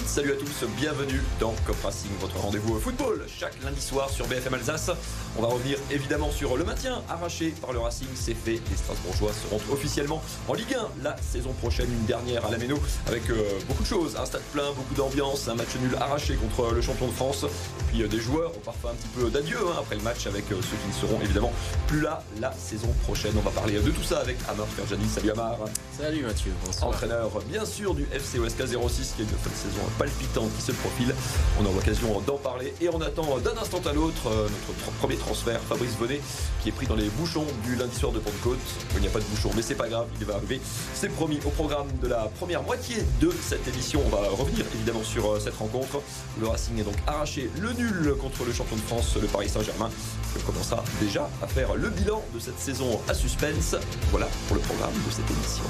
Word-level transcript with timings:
toutes, 0.00 0.08
salut 0.08 0.32
à 0.32 0.36
tous, 0.36 0.66
bienvenue 0.76 1.20
dans 1.38 1.54
Cop 1.66 1.76
Racing, 1.82 2.10
votre 2.20 2.38
rendez-vous 2.38 2.76
au 2.76 2.78
football, 2.78 3.24
chaque 3.28 3.54
lundi 3.62 3.80
soir 3.80 4.08
sur 4.08 4.26
BFM 4.26 4.54
Alsace. 4.54 4.90
On 5.36 5.42
va 5.42 5.48
revenir 5.48 5.78
évidemment 5.90 6.30
sur 6.30 6.56
le 6.56 6.64
maintien 6.64 7.02
arraché 7.08 7.54
par 7.60 7.72
le 7.72 7.80
Racing, 7.80 8.08
c'est 8.14 8.34
fait, 8.34 8.60
les 8.70 8.76
Strasbourgeois 8.76 9.32
seront 9.32 9.60
officiellement 9.72 10.22
en 10.48 10.54
Ligue 10.54 10.74
1 10.74 11.02
la 11.02 11.16
saison 11.18 11.52
prochaine, 11.54 11.90
une 11.90 12.06
dernière 12.06 12.44
à 12.46 12.50
la 12.50 12.58
Méno, 12.58 12.78
avec 13.06 13.28
euh, 13.30 13.58
beaucoup 13.68 13.82
de 13.82 13.88
choses, 13.88 14.16
un 14.16 14.24
stade 14.24 14.42
plein, 14.52 14.70
beaucoup 14.76 14.94
d'ambiance, 14.94 15.48
un 15.48 15.54
match 15.54 15.74
nul 15.80 15.94
arraché 16.00 16.34
contre 16.34 16.72
le 16.72 16.80
champion 16.80 17.06
de 17.06 17.12
France, 17.12 17.44
puis 17.88 18.02
euh, 18.02 18.08
des 18.08 18.20
joueurs 18.20 18.50
ont 18.50 18.64
parfois 18.64 18.90
un 18.90 18.94
petit 18.94 19.08
peu 19.08 19.30
d'adieu 19.30 19.58
hein, 19.58 19.76
après 19.78 19.96
le 19.96 20.02
match 20.02 20.26
avec 20.26 20.50
euh, 20.52 20.56
ceux 20.56 20.76
qui 20.76 20.88
ne 20.88 21.08
seront 21.08 21.20
évidemment 21.22 21.52
plus 21.86 22.00
là 22.00 22.22
la 22.40 22.52
saison 22.52 22.92
prochaine. 23.02 23.32
On 23.36 23.42
va 23.42 23.50
parler 23.50 23.80
de 23.80 23.90
tout 23.90 24.02
ça 24.02 24.20
avec 24.20 24.36
Amar 24.48 24.66
Ferjani. 24.68 25.08
Salut 25.08 25.30
Amar. 25.32 25.58
Salut 25.98 26.22
Mathieu, 26.22 26.52
bonsoir. 26.64 26.90
Entraîneur 26.90 27.30
bien 27.48 27.64
sûr 27.64 27.94
du 27.94 28.06
FC 28.12 28.38
OSK 28.38 28.66
06 28.66 29.14
qui 29.16 29.22
est 29.22 29.24
une 29.24 29.30
fin 29.30 29.50
de 29.50 29.54
saison 29.54 29.89
palpitante 29.98 30.50
qui 30.56 30.62
se 30.62 30.72
profile. 30.72 31.14
On 31.60 31.64
aura 31.64 31.74
l'occasion 31.74 32.20
d'en 32.26 32.36
parler 32.36 32.74
et 32.80 32.88
on 32.88 33.00
attend 33.00 33.38
d'un 33.38 33.56
instant 33.60 33.80
à 33.88 33.92
l'autre 33.92 34.28
euh, 34.28 34.48
notre 34.68 34.92
premier 34.98 35.16
transfert, 35.16 35.60
Fabrice 35.60 35.96
Bonnet, 35.96 36.20
qui 36.62 36.68
est 36.68 36.72
pris 36.72 36.86
dans 36.86 36.94
les 36.94 37.08
bouchons 37.08 37.46
du 37.64 37.76
lundi 37.76 37.96
soir 37.96 38.12
de 38.12 38.18
Pentecôte. 38.18 38.58
Il 38.94 39.00
n'y 39.00 39.06
a 39.06 39.10
pas 39.10 39.18
de 39.18 39.24
bouchons, 39.24 39.50
mais 39.54 39.62
c'est 39.62 39.74
pas 39.74 39.88
grave, 39.88 40.06
il 40.20 40.26
va 40.26 40.36
arriver. 40.36 40.60
C'est 40.94 41.08
promis 41.08 41.38
au 41.44 41.50
programme 41.50 41.88
de 42.02 42.08
la 42.08 42.30
première 42.38 42.62
moitié 42.62 42.96
de 43.20 43.30
cette 43.42 43.66
édition. 43.68 44.00
On 44.04 44.08
va 44.08 44.28
revenir 44.28 44.64
évidemment 44.74 45.04
sur 45.04 45.30
euh, 45.30 45.40
cette 45.40 45.56
rencontre. 45.56 46.00
Le 46.40 46.46
Racing 46.46 46.78
est 46.78 46.84
donc 46.84 46.96
arraché 47.06 47.50
le 47.58 47.72
nul 47.72 48.14
contre 48.20 48.44
le 48.44 48.52
champion 48.52 48.76
de 48.76 48.82
France, 48.82 49.16
le 49.20 49.26
Paris 49.26 49.48
Saint-Germain, 49.48 49.90
qui 50.36 50.42
commencera 50.44 50.84
déjà 51.00 51.28
à 51.42 51.46
faire 51.46 51.74
le 51.74 51.88
bilan 51.88 52.22
de 52.34 52.38
cette 52.38 52.58
saison 52.58 53.00
à 53.08 53.14
suspense. 53.14 53.76
Voilà 54.10 54.28
pour 54.46 54.56
le 54.56 54.62
programme 54.62 54.92
de 55.06 55.10
cette 55.10 55.30
émission. 55.30 55.64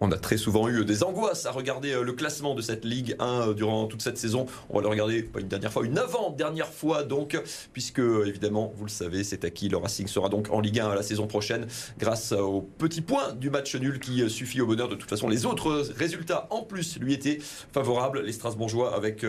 On 0.00 0.12
a 0.12 0.16
très 0.16 0.36
souvent 0.36 0.68
eu 0.68 0.84
des 0.84 1.02
angoisses 1.02 1.46
à 1.46 1.50
regarder 1.50 1.92
euh, 1.92 2.02
le 2.02 2.12
classement 2.12 2.54
de 2.54 2.62
cette 2.62 2.84
Ligue 2.84 3.16
1 3.18 3.48
euh, 3.48 3.54
durant 3.54 3.86
toute 3.86 4.00
cette 4.00 4.16
saison. 4.16 4.46
On 4.70 4.76
va 4.76 4.82
le 4.82 4.88
regarder 4.88 5.22
pas 5.24 5.40
une 5.40 5.48
dernière 5.48 5.72
fois, 5.72 5.84
une 5.84 5.98
avant-dernière 5.98 6.72
fois 6.72 7.02
donc, 7.02 7.36
puisque 7.72 7.98
évidemment, 7.98 8.72
vous 8.76 8.84
le 8.84 8.90
savez, 8.90 9.24
c'est 9.24 9.44
acquis. 9.44 9.68
Le 9.68 9.76
Racing 9.76 10.06
sera 10.06 10.28
donc 10.28 10.50
en 10.50 10.60
Ligue 10.60 10.78
1 10.78 10.94
la 10.94 11.02
saison 11.02 11.26
prochaine 11.26 11.66
grâce 11.98 12.32
au 12.32 12.62
petit 12.78 13.00
point 13.00 13.32
du 13.32 13.50
match 13.50 13.74
nul 13.74 13.98
qui 13.98 14.22
euh, 14.22 14.28
suffit 14.28 14.60
au 14.60 14.66
bonheur. 14.66 14.88
De 14.88 14.94
toute 14.94 15.10
façon, 15.10 15.28
les 15.28 15.46
autres 15.46 15.88
résultats 15.96 16.46
en 16.50 16.62
plus 16.62 16.98
lui 17.00 17.12
étaient 17.12 17.38
favorables. 17.72 18.22
Les 18.22 18.32
Strasbourgeois 18.32 18.94
avec, 18.94 19.24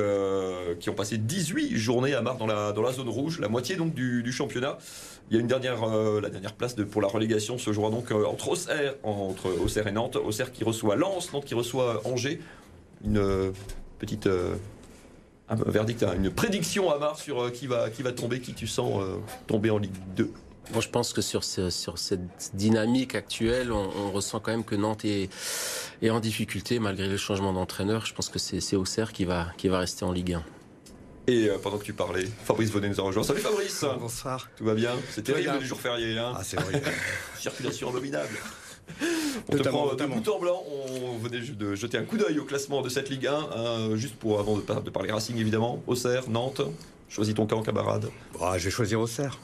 qui 0.80 0.90
ont 0.90 0.94
passé 0.94 1.18
18 1.18 1.78
journées 1.78 2.14
à 2.14 2.22
marre 2.22 2.38
dans 2.38 2.46
la, 2.46 2.72
dans 2.72 2.82
la 2.82 2.92
zone 2.92 3.10
rouge, 3.10 3.40
la 3.40 3.48
moitié 3.48 3.76
donc 3.76 3.94
du 3.94 4.32
championnat. 4.32 4.78
Il 5.30 5.36
y 5.36 5.38
a 5.38 5.42
une 5.42 5.48
dernière, 5.48 5.84
euh, 5.84 6.20
la 6.22 6.30
dernière 6.30 6.54
place 6.54 6.76
pour 6.90 7.02
la 7.02 7.08
relégation 7.08 7.60
se 7.60 7.72
jouera 7.72 7.92
donc 7.92 8.12
euh, 8.12 8.26
entre 8.26 8.50
Auxerre, 8.50 8.96
entre 9.04 9.50
Auxerre 9.62 9.88
et 9.88 9.92
Nantes. 9.92 10.16
Auxerre 10.16 10.52
qui 10.52 10.64
reçoit 10.64 10.96
Lens, 10.96 11.32
Nantes 11.34 11.46
qui 11.46 11.54
reçoit 11.54 12.02
Angers. 12.06 12.40
Une 13.06 13.18
euh, 13.18 13.52
petite 14.00 14.28
verdict, 15.50 16.04
hein, 16.04 16.14
une 16.18 16.32
prédiction 16.32 16.92
à 16.92 17.16
sur 17.16 17.52
qui 17.52 17.68
va, 17.68 17.90
qui 17.90 18.02
va 18.02 18.12
tomber, 18.12 18.40
qui 18.40 18.54
tu 18.54 18.66
sens 18.66 19.04
tomber 19.46 19.70
en 19.70 19.78
Ligue 19.78 19.96
2 20.16 20.32
Moi, 20.74 20.82
je 20.82 20.90
pense 20.90 21.14
que 21.14 21.22
sur, 21.22 21.44
sur 21.44 21.98
cette 21.98 22.52
dynamique 22.54 23.16
actuelle, 23.16 23.72
on, 23.72 23.90
on, 23.98 24.12
ressent 24.12 24.40
quand 24.40 24.52
même 24.52 24.64
que 24.64 24.76
Nantes 24.76 25.06
est, 25.06 25.30
est 26.02 26.10
en 26.10 26.20
difficulté 26.20 26.80
malgré 26.80 27.08
le 27.08 27.18
changement 27.18 27.54
d'entraîneur. 27.54 28.06
Je 28.06 28.14
pense 28.14 28.30
que 28.30 28.40
c'est 28.40 28.76
Auxerre 28.76 29.12
qui 29.12 29.26
va, 29.26 29.48
qui 29.58 29.68
va 29.68 29.80
rester 29.80 30.06
en 30.06 30.12
Ligue 30.12 30.34
1. 30.34 30.44
Et 31.30 31.48
euh, 31.48 31.60
pendant 31.62 31.78
que 31.78 31.84
tu 31.84 31.94
parlais, 31.94 32.26
Fabrice 32.44 32.72
venait 32.72 32.90
nous 32.90 33.00
a 33.00 33.04
rejoint. 33.04 33.22
Salut 33.22 33.40
Fabrice 33.40 33.86
Bonsoir. 34.00 34.50
Tout 34.58 34.66
va 34.66 34.74
bien 34.74 34.96
C'est 35.12 35.22
terrible 35.22 35.60
les 35.60 35.66
jours 35.66 35.80
fériés. 35.80 36.18
Hein 36.18 36.34
ah, 36.36 36.42
c'est 36.44 36.60
vrai. 36.60 36.82
Circulation 37.40 37.90
abominable. 37.90 38.36
On 39.48 39.56
te 39.56 39.62
prend 39.62 39.94
de 39.94 40.06
bout 40.08 40.28
en 40.28 40.40
blanc. 40.40 40.64
On 40.68 41.20
venait 41.20 41.42
de 41.42 41.76
jeter 41.76 42.00
un 42.00 42.04
coup 42.04 42.18
d'œil 42.18 42.40
au 42.40 42.46
classement 42.46 42.82
de 42.82 42.90
cette 42.90 43.12
Ligue 43.12 43.28
1, 43.28 43.34
hein, 43.34 43.96
juste 43.96 44.16
pour 44.16 44.40
avant 44.40 44.58
de, 44.58 44.62
de, 44.62 44.90
parler 44.90 45.12
Racing 45.12 45.38
évidemment. 45.38 45.84
Auxerre, 45.86 46.28
Nantes. 46.32 46.64
Choisis 47.10 47.36
ton 47.36 47.46
camp, 47.46 47.62
camarade. 47.62 48.10
Ah, 48.42 48.58
je 48.58 48.66
vais 48.66 48.72
choisir 48.72 49.00
Auxerre. 49.00 49.38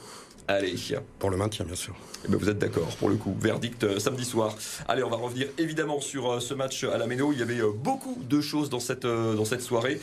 Allez. 0.48 0.74
Pour 1.18 1.30
le 1.30 1.36
maintien, 1.36 1.64
bien 1.64 1.74
sûr. 1.74 1.94
Eh 2.24 2.28
ben 2.28 2.36
vous 2.36 2.48
êtes 2.48 2.58
d'accord, 2.58 2.88
pour 2.98 3.08
le 3.08 3.16
coup. 3.16 3.36
Verdict 3.40 3.82
euh, 3.84 3.98
samedi 3.98 4.24
soir. 4.24 4.56
Allez, 4.86 5.02
on 5.02 5.10
va 5.10 5.16
revenir 5.16 5.48
évidemment 5.58 6.00
sur 6.00 6.30
euh, 6.30 6.40
ce 6.40 6.54
match 6.54 6.84
à 6.84 6.98
la 6.98 7.06
Méno. 7.06 7.32
Il 7.32 7.38
y 7.38 7.42
avait 7.42 7.60
euh, 7.60 7.72
beaucoup 7.72 8.22
de 8.28 8.40
choses 8.40 8.70
dans 8.70 8.78
cette, 8.80 9.06
dans 9.06 9.44
cette 9.44 9.60
soirée. 9.60 10.00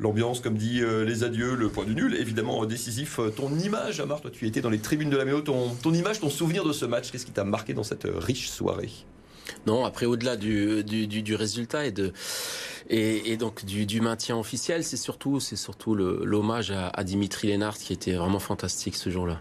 L'ambiance, 0.00 0.40
comme 0.40 0.56
dit, 0.56 0.82
euh, 0.82 1.04
les 1.04 1.22
adieux, 1.22 1.54
le 1.54 1.68
point 1.68 1.84
du 1.84 1.94
nul, 1.94 2.16
évidemment 2.16 2.64
décisif. 2.66 3.20
Euh, 3.20 3.30
ton 3.30 3.56
image, 3.58 4.00
Amar, 4.00 4.20
toi 4.20 4.30
tu 4.30 4.46
étais 4.46 4.60
dans 4.60 4.70
les 4.70 4.80
tribunes 4.80 5.10
de 5.10 5.16
la 5.16 5.24
Méo, 5.24 5.40
ton, 5.40 5.70
image, 5.92 6.20
ton 6.20 6.30
souvenir 6.30 6.64
de 6.64 6.72
ce 6.72 6.84
match, 6.84 7.12
qu'est-ce 7.12 7.26
qui 7.26 7.32
t'a 7.32 7.44
marqué 7.44 7.74
dans 7.74 7.84
cette 7.84 8.06
euh, 8.06 8.18
riche 8.18 8.48
soirée? 8.48 8.90
Non, 9.66 9.84
après 9.84 10.06
au-delà 10.06 10.36
du, 10.36 10.82
du, 10.82 11.06
du, 11.06 11.34
résultat 11.34 11.82
et 12.88 13.36
donc 13.36 13.64
du, 13.66 14.00
maintien 14.00 14.38
officiel, 14.38 14.82
c'est 14.82 14.96
surtout 14.96 15.94
l'hommage 15.94 16.70
à, 16.70 16.88
à 16.88 17.04
Dimitri 17.04 17.48
Lénart 17.48 17.76
qui 17.76 17.92
était 17.92 18.14
vraiment 18.14 18.38
fantastique 18.38 18.96
ce 18.96 19.10
jour-là. 19.10 19.40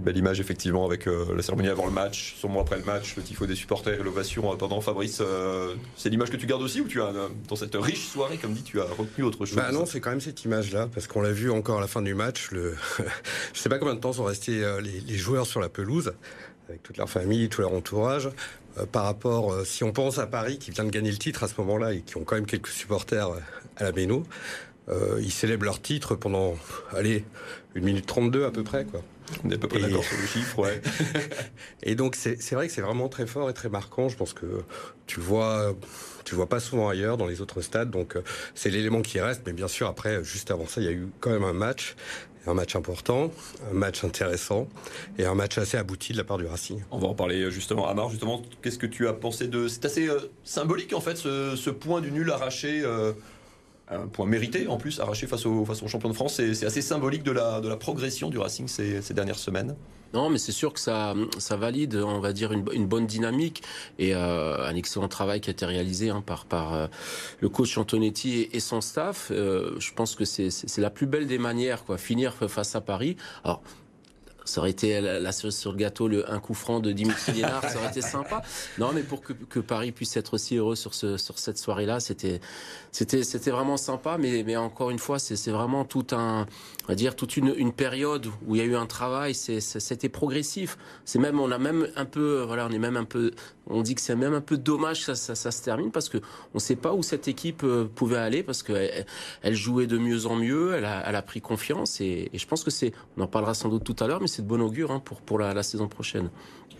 Belle 0.00 0.16
image 0.16 0.38
effectivement 0.38 0.86
avec 0.86 1.08
euh, 1.08 1.34
la 1.34 1.42
cérémonie 1.42 1.68
avant 1.68 1.86
le 1.86 1.90
match, 1.90 2.36
son 2.40 2.48
mot 2.48 2.60
après 2.60 2.78
le 2.78 2.84
match, 2.84 3.16
le 3.16 3.22
tifo 3.22 3.46
des 3.46 3.56
supporters 3.56 3.98
et 3.98 4.02
l'ovation 4.04 4.56
pendant 4.56 4.80
Fabrice. 4.80 5.18
Euh, 5.20 5.74
c'est 5.96 6.08
l'image 6.08 6.30
que 6.30 6.36
tu 6.36 6.46
gardes 6.46 6.62
aussi 6.62 6.80
ou 6.80 6.86
tu 6.86 7.02
as 7.02 7.06
euh, 7.06 7.28
dans 7.48 7.56
cette 7.56 7.74
riche 7.74 8.06
soirée 8.06 8.36
comme 8.36 8.52
dit 8.52 8.62
tu 8.62 8.80
as 8.80 8.84
retenu 8.84 9.24
autre 9.24 9.44
chose? 9.44 9.56
Bah 9.56 9.72
non, 9.72 9.86
c'est 9.86 10.00
quand 10.00 10.10
même 10.10 10.20
cette 10.20 10.44
image 10.44 10.72
là 10.72 10.88
parce 10.92 11.08
qu'on 11.08 11.20
l'a 11.20 11.32
vu 11.32 11.50
encore 11.50 11.78
à 11.78 11.80
la 11.80 11.88
fin 11.88 12.00
du 12.00 12.14
match. 12.14 12.52
Le... 12.52 12.76
Je 13.52 13.58
sais 13.58 13.68
pas 13.68 13.78
combien 13.78 13.94
de 13.94 14.00
temps 14.00 14.12
sont 14.12 14.24
restés 14.24 14.64
les, 14.82 15.00
les, 15.00 15.16
joueurs 15.16 15.46
sur 15.46 15.60
la 15.60 15.68
pelouse 15.68 16.12
avec 16.68 16.82
toute 16.84 16.96
leur 16.96 17.10
famille, 17.10 17.48
tout 17.48 17.60
leur 17.60 17.72
entourage. 17.72 18.28
par 18.92 19.04
rapport, 19.04 19.66
si 19.66 19.82
on 19.82 19.92
pense 19.92 20.18
à 20.18 20.26
Paris 20.26 20.58
qui 20.58 20.70
vient 20.70 20.84
de 20.84 20.90
gagner 20.90 21.10
le 21.10 21.16
titre 21.16 21.42
à 21.42 21.48
ce 21.48 21.54
moment-là 21.58 21.94
et 21.94 22.02
qui 22.02 22.16
ont 22.18 22.24
quand 22.24 22.36
même 22.36 22.46
quelques 22.46 22.68
supporters 22.68 23.30
à 23.76 23.84
la 23.84 23.92
Béno, 23.92 24.22
ils 25.18 25.32
célèbrent 25.32 25.64
leur 25.64 25.80
titre 25.80 26.14
pendant, 26.14 26.56
allez, 26.94 27.24
une 27.78 27.84
minute 27.84 28.06
32 28.06 28.44
à 28.44 28.50
peu 28.50 28.62
près 28.62 28.84
quoi. 28.84 29.02
On 29.44 29.50
est 29.50 29.54
à 29.54 29.58
peu 29.58 29.68
près 29.68 29.80
d'accord 29.80 30.04
sur 30.04 30.16
le 30.16 30.26
chiffre, 30.26 30.58
ouais. 30.58 30.80
et 31.82 31.94
donc 31.94 32.16
c'est 32.16 32.52
vrai 32.52 32.66
que 32.66 32.72
c'est 32.72 32.80
vraiment 32.80 33.08
très 33.08 33.26
fort 33.26 33.50
et 33.50 33.54
très 33.54 33.68
marquant. 33.68 34.08
Je 34.08 34.16
pense 34.16 34.32
que 34.32 34.62
tu 35.06 35.20
vois, 35.20 35.76
tu 36.24 36.34
vois 36.34 36.48
pas 36.48 36.60
souvent 36.60 36.88
ailleurs 36.88 37.18
dans 37.18 37.26
les 37.26 37.42
autres 37.42 37.60
stades. 37.60 37.90
Donc 37.90 38.16
c'est 38.54 38.70
l'élément 38.70 39.02
qui 39.02 39.20
reste. 39.20 39.42
Mais 39.46 39.52
bien 39.52 39.68
sûr 39.68 39.86
après, 39.86 40.24
juste 40.24 40.50
avant 40.50 40.66
ça, 40.66 40.80
il 40.80 40.84
y 40.84 40.88
a 40.88 40.92
eu 40.92 41.08
quand 41.20 41.30
même 41.30 41.44
un 41.44 41.52
match. 41.52 41.94
Un 42.46 42.54
match 42.54 42.76
important, 42.76 43.30
un 43.70 43.74
match 43.74 44.04
intéressant 44.04 44.68
et 45.18 45.26
un 45.26 45.34
match 45.34 45.58
assez 45.58 45.76
abouti 45.76 46.12
de 46.14 46.18
la 46.18 46.24
part 46.24 46.38
du 46.38 46.46
Racing. 46.46 46.82
On 46.90 46.98
va 46.98 47.08
en 47.08 47.14
parler 47.14 47.50
justement. 47.50 47.86
Amar, 47.86 48.08
justement, 48.08 48.40
qu'est-ce 48.62 48.78
que 48.78 48.86
tu 48.86 49.06
as 49.06 49.12
pensé 49.12 49.48
de... 49.48 49.68
C'est 49.68 49.84
assez 49.84 50.08
euh, 50.08 50.18
symbolique 50.44 50.94
en 50.94 51.02
fait 51.02 51.16
ce, 51.16 51.56
ce, 51.56 51.68
point 51.68 52.00
du 52.00 52.10
nul 52.10 52.30
arraché. 52.30 52.80
Euh 52.82 53.12
un 53.90 54.06
point 54.06 54.26
mérité 54.26 54.66
en 54.68 54.76
plus, 54.76 55.00
arraché 55.00 55.26
face 55.26 55.46
au, 55.46 55.64
face 55.64 55.82
au 55.82 55.88
champion 55.88 56.08
de 56.08 56.14
France. 56.14 56.34
C'est 56.34 56.66
assez 56.66 56.82
symbolique 56.82 57.22
de 57.22 57.32
la, 57.32 57.60
de 57.60 57.68
la 57.68 57.76
progression 57.76 58.30
du 58.30 58.38
Racing 58.38 58.68
ces, 58.68 59.02
ces 59.02 59.14
dernières 59.14 59.38
semaines. 59.38 59.74
Non, 60.14 60.30
mais 60.30 60.38
c'est 60.38 60.52
sûr 60.52 60.72
que 60.72 60.80
ça, 60.80 61.14
ça 61.38 61.56
valide, 61.56 61.96
on 61.96 62.20
va 62.20 62.32
dire, 62.32 62.52
une, 62.52 62.64
une 62.72 62.86
bonne 62.86 63.06
dynamique 63.06 63.62
et 63.98 64.14
euh, 64.14 64.66
un 64.66 64.74
excellent 64.74 65.08
travail 65.08 65.40
qui 65.40 65.50
a 65.50 65.52
été 65.52 65.66
réalisé 65.66 66.08
hein, 66.08 66.22
par, 66.24 66.46
par 66.46 66.74
euh, 66.74 66.86
le 67.40 67.48
coach 67.50 67.76
Antonetti 67.76 68.48
et, 68.50 68.60
son 68.60 68.80
staff. 68.80 69.30
Euh, 69.30 69.78
je 69.78 69.92
pense 69.92 70.14
que 70.14 70.24
c'est 70.24 70.78
la 70.78 70.90
plus 70.90 71.06
belle 71.06 71.26
des 71.26 71.38
manières, 71.38 71.84
quoi, 71.84 71.98
finir 71.98 72.34
face 72.34 72.74
à 72.74 72.80
Paris. 72.80 73.16
Alors, 73.44 73.62
ça 74.48 74.60
aurait 74.60 74.70
été 74.70 75.00
la 75.00 75.32
cerise 75.32 75.56
sur 75.56 75.72
le 75.72 75.76
gâteau, 75.76 76.08
le, 76.08 76.30
un 76.30 76.40
coup 76.40 76.54
franc 76.54 76.80
de 76.80 76.90
Dimitri 76.90 77.32
Lénard, 77.34 77.62
ça 77.68 77.78
aurait 77.78 77.88
été 77.88 78.00
sympa. 78.00 78.42
Non, 78.78 78.92
mais 78.94 79.02
pour 79.02 79.20
que, 79.20 79.32
que, 79.32 79.60
Paris 79.60 79.92
puisse 79.92 80.16
être 80.16 80.34
aussi 80.34 80.56
heureux 80.56 80.76
sur, 80.76 80.94
ce, 80.94 81.16
sur 81.18 81.38
cette 81.38 81.58
soirée-là, 81.58 82.00
c'était, 82.00 82.40
c'était, 82.90 83.22
c'était 83.22 83.50
vraiment 83.50 83.76
sympa. 83.76 84.16
Mais, 84.18 84.42
mais 84.44 84.56
encore 84.56 84.90
une 84.90 84.98
fois, 84.98 85.18
c'est, 85.18 85.36
c'est 85.36 85.50
vraiment 85.50 85.84
tout 85.84 86.06
un, 86.12 86.46
on 86.84 86.88
va 86.88 86.94
dire, 86.94 87.14
toute 87.14 87.36
une, 87.36 87.54
une 87.56 87.72
période 87.72 88.26
où 88.46 88.54
il 88.54 88.58
y 88.58 88.62
a 88.62 88.64
eu 88.64 88.76
un 88.76 88.86
travail. 88.86 89.34
C'est, 89.34 89.60
c'était 89.60 90.08
progressif. 90.08 90.78
C'est 91.04 91.18
même, 91.18 91.38
on 91.38 91.50
a 91.50 91.58
même 91.58 91.88
un 91.96 92.06
peu, 92.06 92.42
voilà, 92.46 92.66
on 92.66 92.72
est 92.72 92.78
même 92.78 92.96
un 92.96 93.04
peu, 93.04 93.32
on 93.68 93.82
dit 93.82 93.94
que 93.94 94.00
c'est 94.00 94.16
même 94.16 94.34
un 94.34 94.40
peu 94.40 94.56
dommage 94.56 95.00
que 95.00 95.04
ça, 95.06 95.14
ça, 95.14 95.34
ça 95.34 95.50
se 95.50 95.62
termine 95.62 95.90
parce 95.90 96.08
que 96.08 96.18
on 96.54 96.58
sait 96.58 96.76
pas 96.76 96.92
où 96.94 97.02
cette 97.02 97.28
équipe 97.28 97.62
euh, 97.64 97.84
pouvait 97.84 98.16
aller 98.16 98.42
parce 98.42 98.62
qu'elle 98.62 99.06
elle 99.42 99.54
jouait 99.54 99.86
de 99.86 99.98
mieux 99.98 100.26
en 100.26 100.36
mieux, 100.36 100.74
elle 100.74 100.84
a, 100.84 101.02
elle 101.06 101.16
a 101.16 101.22
pris 101.22 101.40
confiance 101.40 102.00
et, 102.00 102.30
et 102.32 102.38
je 102.38 102.46
pense 102.46 102.64
que 102.64 102.70
c'est, 102.70 102.92
on 103.16 103.22
en 103.22 103.26
parlera 103.26 103.54
sans 103.54 103.68
doute 103.68 103.84
tout 103.84 103.96
à 104.00 104.06
l'heure, 104.06 104.20
mais 104.20 104.28
c'est 104.28 104.42
de 104.42 104.46
bon 104.46 104.60
augure 104.60 104.90
hein, 104.90 105.00
pour, 105.00 105.20
pour 105.20 105.38
la, 105.38 105.54
la, 105.54 105.62
saison 105.62 105.88
prochaine. 105.88 106.30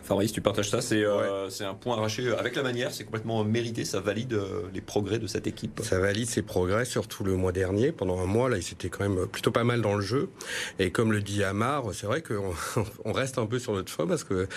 Fabrice, 0.02 0.32
tu 0.32 0.40
partages 0.40 0.70
ça, 0.70 0.80
c'est 0.80 1.04
euh, 1.04 1.48
un 1.60 1.74
point 1.74 1.96
arraché 1.98 2.32
avec 2.32 2.56
la 2.56 2.62
manière, 2.62 2.92
c'est 2.92 3.04
complètement 3.04 3.44
mérité, 3.44 3.84
ça 3.84 4.00
valide 4.00 4.32
euh, 4.32 4.62
les 4.72 4.80
progrès 4.80 5.18
de 5.18 5.26
cette 5.26 5.46
équipe. 5.46 5.82
Ça 5.84 5.98
valide 5.98 6.26
ses 6.26 6.40
progrès, 6.40 6.86
surtout 6.86 7.24
le 7.24 7.36
mois 7.36 7.52
dernier. 7.52 7.92
Pendant 7.92 8.18
un 8.18 8.24
mois, 8.24 8.48
là, 8.48 8.56
il 8.56 8.62
s'était 8.62 8.88
quand 8.88 9.06
même 9.06 9.26
plutôt 9.26 9.50
pas 9.50 9.64
mal 9.64 9.82
dans 9.82 9.94
le 9.94 10.00
jeu. 10.00 10.30
Et 10.78 10.90
comme 10.90 11.12
le 11.12 11.20
dit 11.20 11.44
Amar, 11.44 11.84
c'est 11.92 12.06
vrai 12.06 12.22
qu'on 12.22 12.54
on 13.04 13.12
reste 13.12 13.36
un 13.36 13.44
peu 13.44 13.58
sur 13.58 13.74
notre 13.74 13.92
choix 13.92 14.06
parce 14.06 14.24
que 14.24 14.48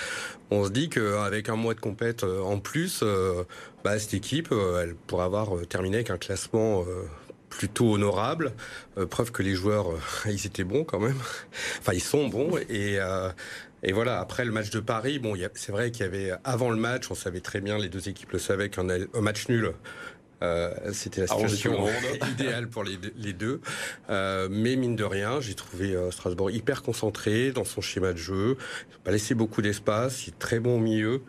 on 0.51 0.63
se 0.63 0.69
dit 0.69 0.88
qu'avec 0.88 1.50
un 1.50 1.57
mois 1.57 1.74
de 1.74 1.81
compète 1.81 2.20
euh, 2.23 2.41
en 2.41 2.59
plus, 2.59 3.01
euh, 3.03 3.44
bah, 3.83 3.97
cette 4.00 4.13
équipe, 4.13 4.50
euh, 4.51 4.83
elle 4.83 4.95
pourrait 4.95 5.25
avoir 5.25 5.50
terminé 5.68 5.97
avec 5.97 6.09
un 6.09 6.18
classement 6.18 6.85
plutôt 7.51 7.94
honorable. 7.94 8.53
Euh, 8.97 9.06
preuve 9.06 9.31
que 9.31 9.44
les 9.44 9.53
joueurs, 9.53 9.91
euh, 9.91 10.00
ils 10.25 10.47
étaient 10.47 10.63
bons 10.63 10.83
quand 10.83 11.00
même. 11.00 11.19
Enfin, 11.79 11.94
ils 11.94 12.01
sont 12.01 12.27
bons 12.27 12.57
et, 12.57 12.97
euh, 13.00 13.29
Et 13.83 13.91
voilà, 13.91 14.19
après 14.19 14.45
le 14.45 14.51
match 14.51 14.71
de 14.71 14.79
Paris, 14.79 15.19
bon, 15.19 15.35
c'est 15.53 15.71
vrai 15.71 15.91
qu'il 15.91 16.06
y 16.06 16.09
avait, 16.09 16.31
avant 16.44 16.71
le 16.71 16.77
match, 16.77 17.12
on 17.12 17.15
savait 17.15 17.41
très 17.41 17.62
bien, 17.62 17.77
les 17.77 17.89
deux 17.89 18.09
équipes 18.09 18.31
le 18.31 18.39
savaient, 18.39 18.69
qu'un 18.69 18.85
match 19.21 19.47
nul, 19.50 19.74
c'était 20.91 21.21
la 21.21 21.27
situation 21.27 21.88
idéale 22.31 22.67
pour 22.67 22.83
les, 22.83 23.33
deux. 23.33 23.62
Mais 24.09 24.75
mine 24.75 24.95
de 24.95 25.03
rien, 25.03 25.41
j'ai 25.41 25.56
trouvé 25.56 25.95
Strasbourg 26.12 26.51
hyper 26.51 26.83
concentré 26.83 27.51
dans 27.51 27.63
son 27.63 27.81
schéma 27.81 28.13
de 28.13 28.17
jeu. 28.17 28.57
Il 28.89 28.94
n'a 28.94 29.00
pas 29.03 29.12
laissé 29.12 29.33
beaucoup 29.33 29.63
d'espace. 29.63 30.27
Il 30.27 30.29
est 30.29 30.39
très 30.39 30.59
bon 30.59 30.75
au 30.75 30.79
milieu. 30.79 31.24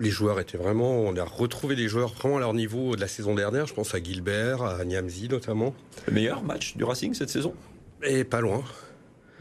Les 0.00 0.10
joueurs 0.10 0.40
étaient 0.40 0.58
vraiment. 0.58 1.00
On 1.00 1.16
a 1.16 1.24
retrouvé 1.24 1.76
des 1.76 1.88
joueurs 1.88 2.12
vraiment 2.14 2.38
à 2.38 2.40
leur 2.40 2.54
niveau 2.54 2.96
de 2.96 3.00
la 3.00 3.08
saison 3.08 3.34
dernière. 3.34 3.66
Je 3.66 3.74
pense 3.74 3.94
à 3.94 4.02
Gilbert, 4.02 4.62
à 4.62 4.84
Niamzi 4.84 5.28
notamment. 5.28 5.74
Le 6.06 6.12
meilleur 6.12 6.42
match 6.42 6.76
du 6.76 6.84
Racing 6.84 7.14
cette 7.14 7.30
saison? 7.30 7.54
Et 8.02 8.24
pas 8.24 8.40
loin. 8.40 8.62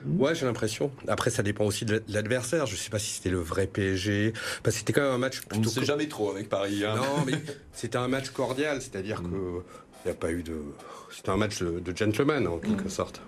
Ouais, 0.06 0.36
j'ai 0.36 0.46
l'impression. 0.46 0.92
Après, 1.08 1.30
ça 1.30 1.44
dépend 1.44 1.66
aussi 1.66 1.86
de 1.86 2.04
l'adversaire. 2.10 2.66
Je 2.66 2.76
sais 2.76 2.90
pas 2.90 3.00
si 3.00 3.14
c'était 3.14 3.30
le 3.30 3.40
vrai 3.40 3.68
PSG. 3.68 4.34
Parce 4.62 4.76
que 4.76 4.80
c'était 4.80 4.94
quand 4.94 5.02
même 5.02 5.12
un 5.12 5.18
match. 5.18 5.42
On 5.54 5.60
ne 5.60 5.68
sait 5.68 5.86
jamais 5.86 6.08
trop 6.08 6.30
avec 6.30 6.50
Paris. 6.50 6.84
Hein. 6.86 6.96
Non, 6.96 7.24
mais 7.26 7.34
c'était 7.72 7.98
un 7.98 8.08
match 8.08 8.30
cordial, 8.30 8.82
c'est-à-dire 8.82 9.22
mm. 9.22 9.32
que 9.32 9.62
il 10.06 10.08
n'y 10.08 10.12
a 10.12 10.16
pas 10.16 10.32
eu 10.32 10.44
de. 10.44 10.58
C'était 11.10 11.30
un 11.30 11.38
match 11.38 11.62
de, 11.62 11.96
gentleman 11.96 12.48
en 12.48 12.58
quelque 12.58 12.86
mm. 12.86 12.90
sorte. 12.90 13.22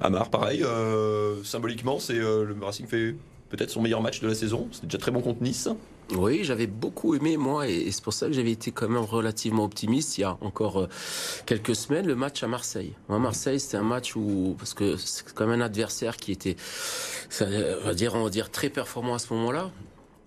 Amar, 0.00 0.30
pareil. 0.30 0.62
Euh, 0.62 1.42
symboliquement, 1.42 1.98
c'est 1.98 2.18
euh, 2.18 2.44
le 2.44 2.64
Racing 2.64 2.86
fait 2.86 3.14
peut-être 3.48 3.70
son 3.70 3.82
meilleur 3.82 4.00
match 4.00 4.20
de 4.20 4.28
la 4.28 4.34
saison. 4.34 4.68
C'était 4.70 4.86
déjà 4.86 4.98
très 4.98 5.10
bon 5.10 5.20
contre 5.20 5.42
Nice. 5.42 5.68
Oui, 6.16 6.40
j'avais 6.42 6.66
beaucoup 6.66 7.14
aimé, 7.14 7.36
moi, 7.36 7.68
et 7.68 7.90
c'est 7.92 8.02
pour 8.02 8.12
ça 8.12 8.26
que 8.26 8.32
j'avais 8.32 8.50
été 8.50 8.72
quand 8.72 8.88
même 8.88 9.02
relativement 9.02 9.64
optimiste 9.64 10.18
il 10.18 10.22
y 10.22 10.24
a 10.24 10.36
encore 10.40 10.78
euh, 10.78 10.88
quelques 11.46 11.76
semaines, 11.76 12.06
le 12.06 12.16
match 12.16 12.42
à 12.42 12.48
Marseille. 12.48 12.94
Moi, 13.08 13.20
Marseille, 13.20 13.60
c'était 13.60 13.76
un 13.76 13.84
match 13.84 14.16
où, 14.16 14.56
parce 14.58 14.74
que 14.74 14.96
c'est 14.96 15.32
quand 15.32 15.46
même 15.46 15.60
un 15.60 15.64
adversaire 15.64 16.16
qui 16.16 16.32
était, 16.32 16.56
on 17.40 17.84
va 17.84 17.94
dire, 17.94 18.14
on 18.16 18.28
très 18.50 18.70
performant 18.70 19.14
à 19.14 19.18
ce 19.20 19.32
moment-là. 19.34 19.70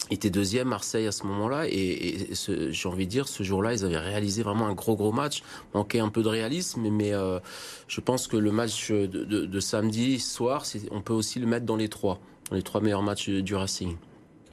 Était 0.09 0.29
deuxième 0.29 0.67
Marseille 0.67 1.07
à 1.07 1.11
ce 1.11 1.25
moment-là 1.25 1.65
et, 1.67 2.29
j'ai 2.69 2.89
envie 2.89 3.05
de 3.05 3.09
dire 3.09 3.27
ce 3.27 3.41
jour-là 3.41 3.73
ils 3.73 3.85
avaient 3.85 3.97
réalisé 3.97 4.43
vraiment 4.43 4.67
un 4.67 4.73
gros 4.73 4.97
gros 4.97 5.13
match 5.13 5.43
manquait 5.73 6.01
un 6.01 6.09
peu 6.09 6.21
de 6.21 6.27
réalisme 6.27 6.81
mais 6.91 7.13
euh, 7.13 7.39
je 7.87 8.01
pense 8.01 8.27
que 8.27 8.35
le 8.35 8.51
match 8.51 8.91
de, 8.91 9.05
de 9.05 9.59
samedi 9.61 10.19
soir 10.19 10.65
on 10.91 11.01
peut 11.01 11.13
aussi 11.13 11.39
le 11.39 11.47
mettre 11.47 11.65
dans 11.65 11.77
les 11.77 11.87
trois 11.87 12.19
dans 12.49 12.57
les 12.57 12.63
trois 12.63 12.81
meilleurs 12.81 13.01
matchs 13.01 13.29
du 13.29 13.55
Racing 13.55 13.95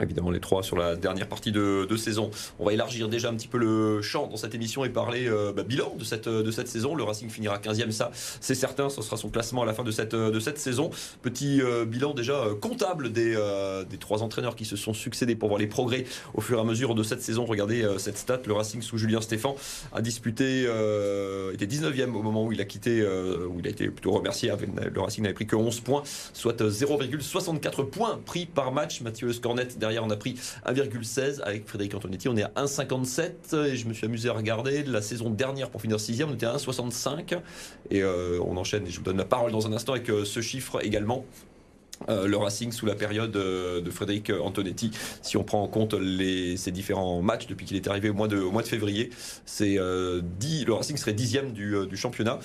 évidemment 0.05 0.31
les 0.31 0.41
trois 0.41 0.63
sur 0.63 0.77
la 0.77 0.97
dernière 0.97 1.29
partie 1.29 1.53
de, 1.53 1.87
saison. 1.97 2.31
On 2.59 2.65
va 2.65 2.73
élargir 2.73 3.09
déjà 3.09 3.29
un 3.29 3.35
petit 3.35 3.49
peu 3.49 3.59
le 3.59 4.01
champ 4.01 4.27
dans 4.27 4.37
cette 4.37 4.55
émission 4.55 4.85
et 4.85 4.89
parler 4.89 5.29
euh, 5.29 5.53
bah, 5.53 5.65
bilan 5.65 5.97
de 5.99 6.05
cette, 6.05 6.29
de 6.29 6.51
cette 6.51 6.69
saison. 6.69 6.95
Le 6.95 7.03
Racing 7.03 7.29
finira 7.29 7.59
15e, 7.59 7.91
ça 7.91 8.11
c'est 8.41 8.55
certain, 8.55 8.89
ce 8.89 9.03
sera 9.03 9.17
son 9.17 9.29
classement 9.29 9.63
à 9.63 9.67
la 9.67 9.75
fin 9.75 9.85
de 9.85 9.91
cette, 9.91 10.15
de 10.15 10.41
cette 10.41 10.59
saison. 10.59 10.91
Petit 11.21 11.61
euh, 11.61 11.85
bilan 11.85 12.15
déjà 12.15 12.35
euh, 12.35 12.55
comptable 12.55 13.13
des, 13.13 13.37
des 13.89 13.97
trois 13.99 14.23
entraîneurs 14.23 14.57
qui 14.57 14.65
se 14.65 14.77
sont 14.77 14.95
succédés 14.95 15.35
pour 15.35 15.49
voir 15.49 15.59
les 15.59 15.67
progrès 15.67 16.05
au 16.35 16.41
fur 16.41 16.59
et 16.59 16.61
à 16.61 16.65
mesure 16.65 16.95
de 16.95 17.03
cette 17.03 17.23
saison. 17.23 17.45
Regardez 17.45 17.87
cette 17.99 18.17
stat, 18.17 18.41
le 18.47 18.55
Racing 18.55 18.83
sous 18.83 18.97
Julien 18.97 19.21
Stéphan 19.21 19.57
a 19.93 20.01
disputé, 20.01 20.63
était 20.63 21.67
19e 21.67 22.15
au 22.15 22.23
moment 22.23 22.45
où 22.45 22.53
il 22.53 22.61
a 22.61 22.65
quitté, 22.65 23.03
où 23.03 23.59
il 23.59 23.67
a 23.67 23.71
été 23.71 23.89
plutôt 23.89 24.13
remercié. 24.13 24.53
Le 24.93 25.01
Racing 25.01 25.23
n'avait 25.23 25.35
pris 25.35 25.47
que 25.47 25.57
11 25.57 25.81
points, 25.81 26.03
soit 26.33 26.61
0,64 26.63 27.89
points 27.89 28.21
pris 28.25 28.47
par 28.47 28.73
match. 28.73 29.01
Mathieu 29.01 29.33
Scornet 29.33 29.69
Derrière, 29.77 29.90
on 29.99 30.11
a 30.11 30.17
pris 30.17 30.35
1,16 30.67 31.41
avec 31.43 31.67
Frédéric 31.67 31.95
Antonetti. 31.95 32.29
On 32.29 32.37
est 32.37 32.45
à 32.45 32.53
1,57 32.57 33.67
et 33.67 33.77
je 33.77 33.87
me 33.87 33.95
suis 33.95 34.07
amusé 34.07 34.29
à 34.29 34.33
regarder. 34.33 34.83
La 34.85 35.03
saison 35.03 35.31
dernière, 35.31 35.71
pour 35.71 35.81
finir 35.81 35.99
6 35.99 36.25
on 36.25 36.35
était 36.35 36.47
à 36.47 36.57
1,65. 36.57 37.39
Et 37.91 38.03
euh, 38.03 38.39
on 38.45 38.57
enchaîne 38.57 38.87
et 38.87 38.91
je 38.91 38.99
vous 38.99 39.05
donne 39.05 39.19
la 39.19 39.25
parole 39.25 39.53
dans 39.53 39.67
un 39.67 39.73
instant 39.73 39.93
avec 39.93 40.11
euh, 40.11 40.25
ce 40.25 40.41
chiffre 40.41 40.85
également. 40.85 41.25
Euh, 42.09 42.27
le 42.27 42.37
Racing 42.39 42.73
sous 42.73 42.87
la 42.87 42.95
période 42.95 43.33
de 43.33 43.91
Frédéric 43.91 44.31
Antonetti. 44.31 44.91
Si 45.21 45.37
on 45.37 45.45
prend 45.45 45.63
en 45.63 45.69
compte 45.69 45.93
les, 45.93 46.57
ces 46.57 46.71
différents 46.71 47.21
matchs 47.21 47.47
depuis 47.47 47.67
qu'il 47.67 47.77
est 47.77 47.89
arrivé 47.89 48.09
au 48.09 48.15
mois 48.15 48.29
de, 48.29 48.39
mois 48.39 48.63
de 48.63 48.69
février, 48.69 49.11
c'est 49.45 49.75
le 49.75 50.71
Racing 50.71 50.97
serait 50.97 51.13
dixième 51.13 51.53
du, 51.53 51.75
du 51.87 51.97
championnat 51.99 52.39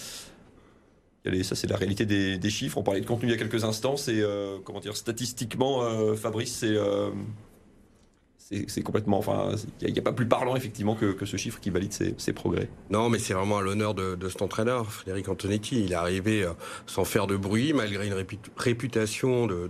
ça, 1.44 1.56
c'est 1.56 1.68
la 1.68 1.78
réalité 1.78 2.06
des, 2.06 2.50
chiffres. 2.50 2.78
On 2.78 2.84
parlait 2.84 3.02
de 3.02 3.06
contenu 3.06 3.30
il 3.30 3.32
y 3.32 3.36
a 3.36 3.38
quelques 3.38 3.64
instants. 3.64 3.98
C'est 3.98 4.22
euh, 4.22 4.58
comment 4.64 4.80
dire 4.80 4.96
statistiquement, 4.96 5.84
euh, 5.84 6.16
Fabrice, 6.16 6.62
euh, 6.64 7.10
c'est 8.38 8.70
c'est 8.70 8.82
complètement. 8.82 9.18
Enfin, 9.18 9.52
il 9.82 9.92
n'y 9.92 10.00
a, 10.00 10.04
pas 10.04 10.14
plus 10.14 10.28
parlant 10.28 10.56
effectivement 10.56 10.96
que, 10.96 11.26
ce 11.26 11.38
chiffre 11.38 11.60
qui 11.60 11.72
valide 11.72 11.94
ses, 11.94 12.34
progrès. 12.34 12.70
Non, 12.92 13.10
mais 13.10 13.18
c'est 13.18 13.34
vraiment 13.34 13.58
à 13.58 13.62
l'honneur 13.62 13.96
de, 13.96 14.30
cet 14.30 14.42
entraîneur, 14.42 14.92
Frédéric 14.92 15.28
Antonetti. 15.30 15.84
Il 15.84 15.92
est 15.92 15.96
arrivé 15.96 16.48
sans 16.86 17.06
faire 17.06 17.26
de 17.26 17.36
bruit, 17.36 17.74
malgré 17.74 18.08
une 18.08 18.26
réputation 18.58 19.48
de, 19.48 19.68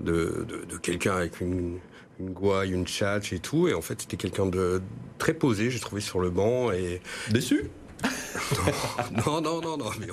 de, 0.00 0.78
quelqu'un 0.82 1.14
avec 1.16 1.40
une, 1.40 1.78
une 2.20 2.30
gouaille, 2.30 2.72
une 2.72 2.86
tchatch 2.86 3.34
et 3.34 3.38
tout. 3.38 3.68
Et 3.68 3.74
en 3.74 3.82
fait, 3.82 4.00
c'était 4.00 4.16
quelqu'un 4.16 4.46
de 4.46 4.80
très 5.18 5.34
posé, 5.34 5.70
j'ai 5.70 5.80
trouvé 5.80 6.00
sur 6.00 6.20
le 6.20 6.30
banc. 6.30 6.72
Et 6.72 7.02
déçu? 7.30 7.70
non, 9.26 9.40
non, 9.40 9.60
non, 9.60 9.76
non, 9.76 9.90
mais 9.98 10.06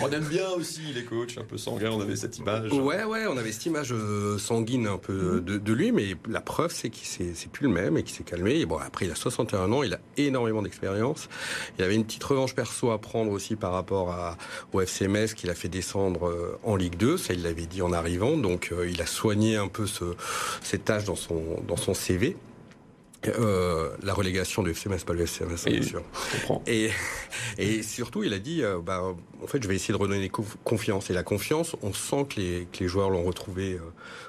on 0.00 0.10
aime 0.10 0.24
bien 0.24 0.48
aussi 0.50 0.80
les 0.94 1.04
coachs 1.04 1.38
un 1.38 1.44
peu 1.44 1.56
sanguins, 1.56 1.90
on 1.90 2.00
avait 2.00 2.16
cette 2.16 2.38
image. 2.38 2.72
Ouais, 2.72 3.04
ouais, 3.04 3.26
on 3.26 3.36
avait 3.36 3.52
cette 3.52 3.66
image 3.66 3.92
euh, 3.92 4.38
sanguine 4.38 4.86
un 4.86 4.98
peu 4.98 5.40
de, 5.40 5.72
lui, 5.72 5.92
mais 5.92 6.16
la 6.28 6.40
preuve, 6.40 6.72
c'est 6.72 6.90
qu'il 6.90 7.06
c'est 7.06 7.50
plus 7.50 7.66
le 7.66 7.72
même 7.72 7.96
et 7.96 8.02
qu'il 8.02 8.16
s'est 8.16 8.24
calmé. 8.24 8.56
Et 8.56 8.66
bon, 8.66 8.78
après, 8.78 9.06
il 9.06 9.12
a 9.12 9.14
61 9.14 9.70
ans, 9.72 9.82
il 9.82 9.94
a 9.94 10.00
énormément 10.16 10.62
d'expérience. 10.62 11.28
Il 11.78 11.84
avait 11.84 11.94
une 11.94 12.04
petite 12.04 12.24
revanche 12.24 12.54
perso 12.54 12.90
à 12.90 12.98
prendre 12.98 13.30
aussi 13.30 13.56
par 13.56 13.72
rapport 13.72 14.10
à, 14.10 14.36
au 14.72 14.80
FCMS 14.80 15.34
qu'il 15.36 15.50
a 15.50 15.54
fait 15.54 15.68
descendre 15.68 16.28
euh, 16.28 16.58
en 16.64 16.76
Ligue 16.76 16.96
2. 16.96 17.16
Ça, 17.16 17.34
il 17.34 17.42
l'avait 17.42 17.66
dit 17.66 17.82
en 17.82 17.92
arrivant. 17.92 18.36
Donc, 18.36 18.70
euh, 18.72 18.88
il 18.88 19.00
a 19.02 19.06
soigné 19.06 19.56
un 19.56 19.68
peu 19.68 19.86
ce, 19.86 20.04
cette 20.62 20.84
tâche 20.84 21.04
dans 21.04 21.16
son, 21.16 21.42
dans 21.66 21.76
son 21.76 21.94
CV. 21.94 22.36
Euh, 23.26 23.90
la 24.02 24.14
relégation 24.14 24.62
du 24.62 24.70
FCMS, 24.70 25.04
pas 25.04 25.12
le 25.12 25.22
FCMS, 25.22 25.64
bien 25.66 25.82
sûr. 25.82 26.02
Et, 26.68 26.90
et 27.58 27.82
surtout, 27.82 28.22
il 28.22 28.32
a 28.32 28.38
dit, 28.38 28.62
euh, 28.62 28.78
bah, 28.78 29.02
en 29.42 29.46
fait, 29.48 29.60
je 29.60 29.66
vais 29.66 29.74
essayer 29.74 29.92
de 29.92 29.98
redonner 29.98 30.30
confiance. 30.62 31.10
Et 31.10 31.12
la 31.12 31.24
confiance, 31.24 31.74
on 31.82 31.92
sent 31.92 32.26
que 32.30 32.40
les, 32.40 32.68
que 32.72 32.78
les 32.78 32.88
joueurs 32.88 33.10
l'ont 33.10 33.24
retrouvé 33.24 33.74
euh, 33.74 33.80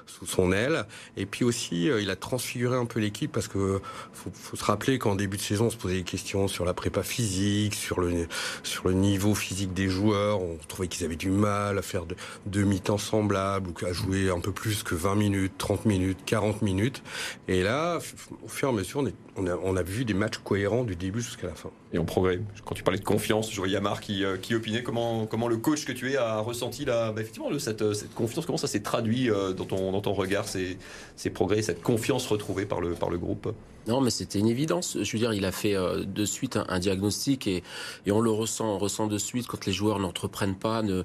sous 0.06 0.26
son 0.26 0.50
aile. 0.50 0.86
Et 1.16 1.24
puis 1.24 1.44
aussi, 1.44 1.84
il 1.84 2.10
a 2.10 2.16
transfiguré 2.16 2.76
un 2.76 2.84
peu 2.84 2.98
l'équipe 2.98 3.30
parce 3.30 3.46
que 3.46 3.80
faut, 4.12 4.30
faut 4.34 4.56
se 4.56 4.64
rappeler 4.64 4.98
qu'en 4.98 5.14
début 5.14 5.36
de 5.36 5.42
saison, 5.42 5.66
on 5.66 5.70
se 5.70 5.76
posait 5.76 5.98
des 5.98 6.02
questions 6.02 6.48
sur 6.48 6.64
la 6.64 6.74
prépa 6.74 7.04
physique, 7.04 7.74
sur 7.74 8.00
le, 8.00 8.26
sur 8.64 8.88
le 8.88 8.94
niveau 8.94 9.36
physique 9.36 9.72
des 9.72 9.88
joueurs. 9.88 10.42
On 10.42 10.58
trouvait 10.66 10.88
qu'ils 10.88 11.04
avaient 11.04 11.14
du 11.16 11.30
mal 11.30 11.78
à 11.78 11.82
faire 11.82 12.06
deux 12.46 12.64
mi-temps 12.64 12.98
semblables 12.98 13.70
ou 13.70 13.86
à 13.86 13.92
jouer 13.92 14.30
un 14.30 14.40
peu 14.40 14.52
plus 14.52 14.82
que 14.82 14.96
20 14.96 15.14
minutes, 15.14 15.52
30 15.58 15.84
minutes, 15.84 16.18
40 16.26 16.62
minutes. 16.62 17.04
Et 17.46 17.62
là, 17.62 18.00
au 18.42 18.48
fur 18.48 18.68
et 18.68 18.72
à 18.72 18.74
mesure, 18.74 18.79
on, 18.94 19.46
a, 19.46 19.56
on 19.62 19.76
a 19.76 19.82
vu 19.82 20.04
des 20.04 20.14
matchs 20.14 20.38
cohérents 20.38 20.84
du 20.84 20.96
début 20.96 21.20
jusqu'à 21.20 21.46
la 21.46 21.54
fin. 21.54 21.70
Et 21.92 21.98
on 21.98 22.04
progresse. 22.04 22.40
Quand 22.64 22.74
tu 22.74 22.82
parlais 22.82 22.98
de 22.98 23.04
confiance, 23.04 23.52
je 23.52 23.60
Yamar 23.66 24.00
qui, 24.00 24.24
euh, 24.24 24.36
qui 24.36 24.54
opinait 24.54 24.82
comment, 24.82 25.26
comment 25.26 25.48
le 25.48 25.56
coach 25.56 25.84
que 25.84 25.92
tu 25.92 26.12
es 26.12 26.16
a 26.16 26.38
ressenti 26.38 26.84
là, 26.84 27.12
bah, 27.12 27.20
effectivement 27.20 27.50
cette, 27.58 27.92
cette 27.92 28.14
confiance, 28.14 28.46
comment 28.46 28.58
ça 28.58 28.66
s'est 28.66 28.82
traduit 28.82 29.30
euh, 29.30 29.52
dans 29.52 29.64
ton, 29.64 29.92
dans 29.92 30.00
ton 30.00 30.12
regard, 30.12 30.48
ces, 30.48 30.78
ces 31.16 31.30
progrès, 31.30 31.62
cette 31.62 31.82
confiance 31.82 32.26
retrouvée 32.26 32.66
par 32.66 32.80
le, 32.80 32.94
par 32.94 33.10
le 33.10 33.18
groupe? 33.18 33.52
Non, 33.86 34.00
mais 34.00 34.10
c'était 34.10 34.38
une 34.38 34.48
évidence. 34.48 34.98
Je 35.00 35.12
veux 35.12 35.18
dire, 35.18 35.32
il 35.32 35.44
a 35.44 35.52
fait 35.52 35.74
euh, 35.74 36.04
de 36.04 36.24
suite 36.24 36.56
un, 36.56 36.78
diagnostic 36.78 37.46
et, 37.46 37.62
on 38.10 38.20
le 38.20 38.30
ressent, 38.30 38.66
on 38.66 38.78
ressent 38.78 39.06
de 39.06 39.18
suite 39.18 39.46
quand 39.46 39.66
les 39.66 39.72
joueurs 39.72 39.98
n'entreprennent 39.98 40.54
pas, 40.54 40.82
ne, 40.82 41.02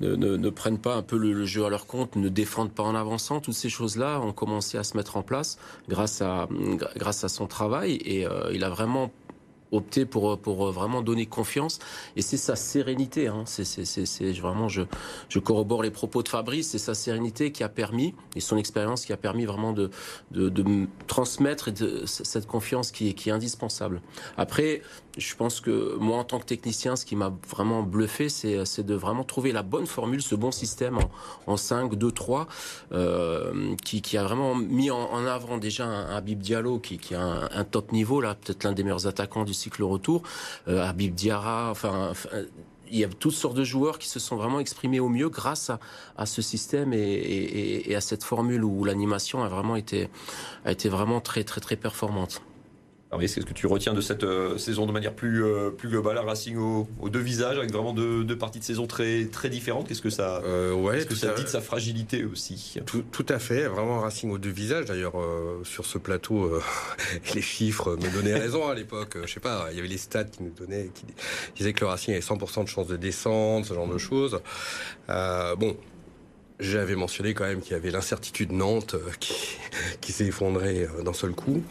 ne, 0.00 0.14
ne, 0.14 0.50
prennent 0.50 0.78
pas 0.78 0.96
un 0.96 1.02
peu 1.02 1.16
le, 1.16 1.44
jeu 1.46 1.64
à 1.64 1.70
leur 1.70 1.86
compte, 1.86 2.16
ne 2.16 2.28
défendent 2.28 2.72
pas 2.72 2.82
en 2.82 2.94
avançant. 2.94 3.40
Toutes 3.40 3.54
ces 3.54 3.68
choses-là 3.68 4.20
ont 4.20 4.32
commencé 4.32 4.78
à 4.78 4.84
se 4.84 4.96
mettre 4.96 5.16
en 5.16 5.22
place 5.22 5.58
grâce 5.88 6.20
à, 6.22 6.48
grâce 6.96 7.24
à 7.24 7.28
son 7.28 7.46
travail 7.46 7.98
et 8.04 8.26
euh, 8.26 8.50
il 8.52 8.64
a 8.64 8.70
vraiment 8.70 9.10
opté 9.72 10.04
pour 10.04 10.38
pour 10.38 10.70
vraiment 10.72 11.02
donner 11.02 11.26
confiance. 11.26 11.78
Et 12.16 12.22
c'est 12.22 12.36
sa 12.36 12.56
sérénité 12.56 13.28
hein. 13.28 13.44
c'est 13.46 13.64
c'est 13.64 14.32
vraiment 14.32 14.68
je 14.68 14.82
je 15.28 15.38
corrobore 15.38 15.82
les 15.82 15.90
propos 15.90 16.22
de 16.22 16.28
Fabrice. 16.28 16.70
C'est 16.70 16.78
sa 16.78 16.94
sérénité 16.94 17.52
qui 17.52 17.62
a 17.62 17.68
permis 17.68 18.14
et 18.36 18.40
son 18.40 18.56
expérience 18.56 19.04
qui 19.04 19.12
a 19.12 19.16
permis 19.16 19.44
vraiment 19.44 19.72
de 19.72 19.90
de, 20.30 20.86
transmettre 21.06 21.70
cette 22.06 22.46
confiance 22.46 22.90
qui 22.90 23.08
est 23.08 23.14
qui 23.14 23.28
est 23.28 23.32
indispensable. 23.32 24.02
Après 24.36 24.82
je 25.16 25.34
pense 25.34 25.60
que 25.60 25.96
moi, 25.98 26.18
en 26.18 26.24
tant 26.24 26.38
que 26.38 26.44
technicien, 26.44 26.96
ce 26.96 27.04
qui 27.04 27.16
m'a 27.16 27.32
vraiment 27.48 27.82
bluffé, 27.82 28.28
c'est 28.28 28.82
de 28.82 28.94
vraiment 28.94 29.24
trouver 29.24 29.52
la 29.52 29.62
bonne 29.62 29.86
formule, 29.86 30.22
ce 30.22 30.34
bon 30.34 30.50
système 30.50 30.98
en, 30.98 31.10
en 31.46 31.56
5, 31.56 31.94
2, 31.94 32.12
3, 32.12 32.48
euh, 32.92 33.74
qui, 33.84 34.02
qui, 34.02 34.16
a 34.16 34.24
vraiment 34.24 34.54
mis 34.54 34.90
en, 34.90 35.26
avant 35.26 35.58
déjà 35.58 35.86
un, 35.86 36.16
Habib 36.16 36.40
Diallo 36.40 36.78
qui, 36.78 36.98
qui 36.98 37.14
a 37.14 37.48
un, 37.52 37.64
top 37.64 37.92
niveau, 37.92 38.20
là, 38.20 38.34
peut-être 38.34 38.64
l'un 38.64 38.72
des 38.72 38.82
meilleurs 38.82 39.06
attaquants 39.06 39.44
du 39.44 39.54
cycle 39.60 39.82
retour, 39.84 40.22
euh, 40.68 40.82
Habib 40.82 41.14
Diarra, 41.14 41.68
enfin, 41.70 42.12
il 42.90 42.98
y 42.98 43.04
a 43.04 43.08
toutes 43.08 43.34
sortes 43.34 43.56
de 43.56 43.64
joueurs 43.64 43.98
qui 43.98 44.08
se 44.08 44.18
sont 44.18 44.36
vraiment 44.36 44.60
exprimés 44.60 45.00
au 45.00 45.08
mieux 45.08 45.28
grâce 45.28 45.70
à, 46.16 46.26
ce 46.26 46.42
système 46.42 46.92
et, 46.92 46.98
et, 46.98 47.90
et, 47.90 47.94
à 47.94 48.00
cette 48.00 48.24
formule 48.24 48.64
où 48.64 48.84
l'animation 48.84 49.42
a 49.44 49.48
vraiment 49.48 49.76
été 49.76 50.08
a 50.64 50.72
été 50.72 50.88
vraiment 50.88 51.20
très 51.20 51.44
très 51.44 51.60
très 51.60 51.76
performante. 51.76 52.42
Qu'est-ce 53.18 53.40
que 53.40 53.52
tu 53.52 53.66
retiens 53.66 53.92
de 53.92 54.00
cette 54.00 54.22
euh, 54.22 54.56
saison 54.56 54.86
de 54.86 54.92
manière 54.92 55.14
plus, 55.14 55.44
euh, 55.44 55.70
plus 55.70 55.88
globale 55.88 56.16
Un 56.18 56.22
Racing 56.22 56.56
aux, 56.56 57.08
deux 57.08 57.18
visages, 57.18 57.58
avec 57.58 57.72
vraiment 57.72 57.92
deux, 57.92 58.22
deux, 58.22 58.38
parties 58.38 58.60
de 58.60 58.64
saison 58.64 58.86
très, 58.86 59.24
très 59.24 59.48
différentes? 59.48 59.88
Qu'est-ce 59.88 60.00
que 60.00 60.10
ça, 60.10 60.40
euh, 60.44 60.72
ouais, 60.72 61.04
que 61.04 61.16
ça 61.16 61.34
dit 61.34 61.42
de 61.42 61.48
sa 61.48 61.60
fragilité 61.60 62.24
aussi? 62.24 62.76
Tout, 62.86 63.02
tout, 63.10 63.26
à 63.28 63.40
fait, 63.40 63.66
vraiment 63.66 63.98
un 63.98 64.02
Racing 64.02 64.30
aux 64.30 64.38
deux 64.38 64.50
visages. 64.50 64.84
D'ailleurs, 64.84 65.14
sur 65.64 65.86
ce 65.86 65.98
plateau, 65.98 66.52
les 67.34 67.42
chiffres 67.42 67.96
me 67.96 68.14
donnaient 68.14 68.38
raison 68.38 68.68
à 68.68 68.74
l'époque. 68.74 69.18
Je 69.24 69.32
sais 69.32 69.40
pas, 69.40 69.66
il 69.70 69.76
y 69.76 69.80
avait 69.80 69.88
les 69.88 69.98
stats 69.98 70.24
qui 70.24 70.44
nous 70.44 70.52
donnaient, 70.52 70.90
qui 70.94 71.04
disaient 71.56 71.72
que 71.72 71.80
le 71.80 71.88
Racing 71.88 72.14
avait 72.14 72.22
100% 72.22 72.64
de 72.64 72.68
chances 72.68 72.86
de 72.86 72.96
descendre, 72.96 73.66
ce 73.66 73.74
genre 73.74 73.88
de 73.88 73.98
choses. 73.98 74.40
bon, 75.08 75.76
j'avais 76.60 76.94
mentionné 76.94 77.34
quand 77.34 77.44
même 77.44 77.60
qu'il 77.60 77.72
y 77.72 77.74
avait 77.74 77.90
l'incertitude 77.90 78.52
Nantes 78.52 78.94
euh, 78.94 79.10
qui, 79.18 79.34
qui 80.00 80.12
s'est 80.12 80.26
effondrée 80.26 80.84
euh, 80.84 81.02
d'un 81.02 81.12
seul 81.12 81.32
coup, 81.32 81.62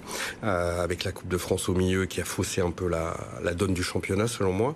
euh, 0.44 0.84
avec 0.84 1.04
la 1.04 1.12
Coupe 1.12 1.28
de 1.28 1.38
France 1.38 1.70
au 1.70 1.74
milieu 1.74 2.06
qui 2.06 2.22
a 2.22 2.26
faussé 2.26 2.62
un 2.62 2.72
peu 2.72 2.88
la, 2.88 3.16
la 3.44 3.54
donne 3.54 3.74
du 3.74 3.84
championnat 3.84 4.28
selon 4.28 4.52
moi. 4.52 4.76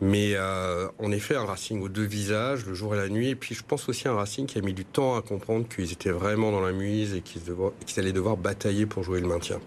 Mais 0.00 0.32
euh, 0.34 0.88
en 0.98 1.12
effet, 1.12 1.36
un 1.36 1.44
Racing 1.44 1.82
aux 1.82 1.88
deux 1.88 2.04
visages, 2.04 2.66
le 2.66 2.74
jour 2.74 2.94
et 2.94 2.98
la 2.98 3.08
nuit. 3.08 3.28
Et 3.28 3.34
puis 3.34 3.54
je 3.54 3.62
pense 3.62 3.88
aussi 3.88 4.08
un 4.08 4.14
Racing 4.14 4.46
qui 4.46 4.58
a 4.58 4.62
mis 4.62 4.72
du 4.72 4.84
temps 4.84 5.16
à 5.16 5.22
comprendre 5.22 5.66
qu'ils 5.68 5.92
étaient 5.92 6.10
vraiment 6.10 6.50
dans 6.50 6.60
la 6.60 6.72
mise 6.72 7.14
et 7.14 7.20
qu'ils 7.20 7.42
qu 7.42 8.00
allaient 8.00 8.12
devoir 8.12 8.36
batailler 8.36 8.86
pour 8.86 9.02
jouer 9.02 9.20
le 9.20 9.26
maintien. 9.26 9.60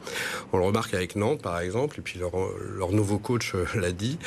On 0.51 0.57
le 0.57 0.63
remarque 0.63 0.93
avec 0.93 1.15
Nantes 1.15 1.41
par 1.41 1.59
exemple, 1.59 1.99
et 1.99 2.01
puis 2.01 2.19
leur, 2.19 2.31
leur 2.75 2.91
nouveau 2.91 3.17
coach 3.17 3.53
l'a 3.75 3.91
dit. 3.91 4.17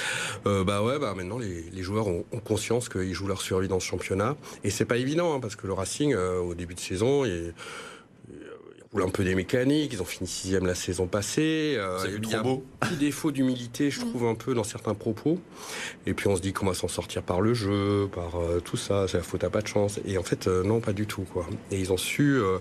Euh, 0.47 0.65
bah 0.65 0.83
ouais, 0.83 0.99
bah 0.99 1.15
maintenant 1.17 1.39
les, 1.39 1.65
les 1.73 1.83
joueurs 1.83 2.07
ont, 2.07 2.25
ont 2.33 2.41
conscience 2.41 2.89
qu'ils 2.89 3.15
jouent 3.15 3.27
leur 3.27 3.43
survie 3.43 3.69
dans 3.69 3.81
ce 3.81 3.87
championnat. 3.87 4.37
Et 4.65 4.71
c'est 4.71 4.85
pas 4.85 4.97
évident. 4.97 5.35
Hein, 5.35 5.41
que 5.57 5.67
le 5.67 5.73
Racing, 5.73 6.15
euh, 6.15 6.39
au 6.39 6.55
début 6.55 6.75
de 6.75 6.81
saison, 6.81 7.25
il, 7.25 7.53
roule 8.93 9.03
un 9.03 9.09
peu 9.09 9.25
des 9.25 9.35
mécaniques. 9.35 9.93
Ils 9.93 10.03
ont 10.03 10.07
fini 10.07 10.29
sixième 10.29 10.67
la 10.67 10.75
saison 10.75 11.07
passée. 11.07 11.75
Euh, 11.77 11.99
il 12.23 12.31
y 12.31 12.35
a 12.35 12.41
un 12.41 12.61
petit 12.81 12.97
défaut 12.97 13.31
d'humilité, 13.31 13.91
je 13.91 14.01
trouve, 14.01 14.27
un 14.27 14.35
peu 14.35 14.55
dans 14.55 14.65
certains 14.65 14.95
propos. 14.95 15.39
Et 16.07 16.15
puis 16.15 16.29
on 16.29 16.37
se 16.37 16.41
dit 16.41 16.53
qu'on 16.53 16.67
va 16.67 16.75
s'en 16.75 16.89
sortir 16.89 17.23
par 17.23 17.41
le 17.41 17.55
jeu, 17.55 18.09
par 18.15 18.41
euh, 18.41 18.61
tout 18.61 18.77
ça. 18.77 19.07
C'est 19.09 19.19
la 19.19 19.23
faute 19.23 19.45
à 19.45 19.51
pas 19.51 19.61
de 19.61 19.67
chance. 19.67 20.01
Et 20.07 20.17
en 20.19 20.23
fait, 20.23 20.47
euh, 20.47 20.63
non, 20.63 20.81
pas 20.81 20.93
du 20.93 21.07
tout. 21.07 21.27
Quoi. 21.33 21.47
Et 21.71 21.79
ils 21.79 21.93
ont 21.93 21.97
su 21.97 22.39
euh, 22.39 22.59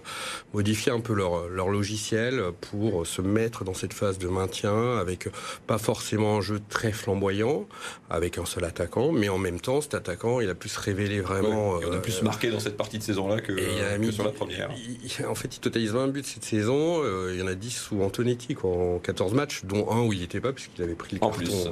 modifier 0.53 0.91
un 0.91 1.00
peu 1.00 1.13
leur, 1.13 1.48
leur 1.48 1.69
logiciel 1.69 2.41
pour 2.62 3.05
se 3.07 3.22
mettre 3.22 3.63
dans 3.63 3.74
cette 3.74 3.93
phase 3.93 4.17
de 4.17 4.27
maintien 4.27 4.98
avec 4.98 5.29
pas 5.65 5.77
forcément 5.77 6.38
un 6.38 6.41
jeu 6.41 6.60
très 6.69 6.91
flamboyant, 6.91 7.67
avec 8.10 8.38
un 8.38 8.46
seul 8.46 8.65
attaquant, 8.65 9.12
mais 9.12 9.29
en 9.29 9.38
même 9.38 9.60
temps, 9.60 9.81
cet 9.81 9.93
attaquant, 9.93 10.39
il 10.41 10.50
a 10.50 10.55
pu 10.55 10.69
se 10.69 10.79
révéler 10.79 11.22
vraiment. 11.22 11.75
Ouais, 11.75 11.86
il 11.88 11.93
a 11.93 12.00
plus 12.00 12.22
marqué 12.22 12.50
dans 12.50 12.60
cette 12.60 12.77
partie 12.77 12.98
de 12.98 13.03
saison-là 13.03 13.39
que, 13.39 13.53
que 13.53 14.12
sur 14.12 14.24
la 14.24 14.31
première. 14.31 14.69
Il, 14.75 15.25
en 15.25 15.36
fait, 15.36 15.55
il 15.55 15.60
totalise 15.60 15.91
20 15.91 16.07
buts 16.17 16.27
cette 16.27 16.45
saison. 16.45 17.03
Euh, 17.03 17.31
il 17.33 17.39
y 17.39 17.43
en 17.43 17.47
a 17.47 17.55
10 17.55 17.69
sous 17.69 18.01
Antonetti 18.01 18.55
quoi, 18.55 18.71
en 18.71 19.00
14 19.00 19.33
matchs, 19.33 19.63
dont 19.63 19.89
un 19.91 20.01
où 20.01 20.13
il 20.13 20.19
n'y 20.19 20.25
était 20.25 20.41
pas 20.41 20.53
puisqu'il 20.53 20.83
avait 20.83 20.95
pris 20.95 21.17
le 21.17 21.24
en 21.24 21.29
carton. 21.29 21.43
Plus. 21.43 21.67
Euh. 21.67 21.71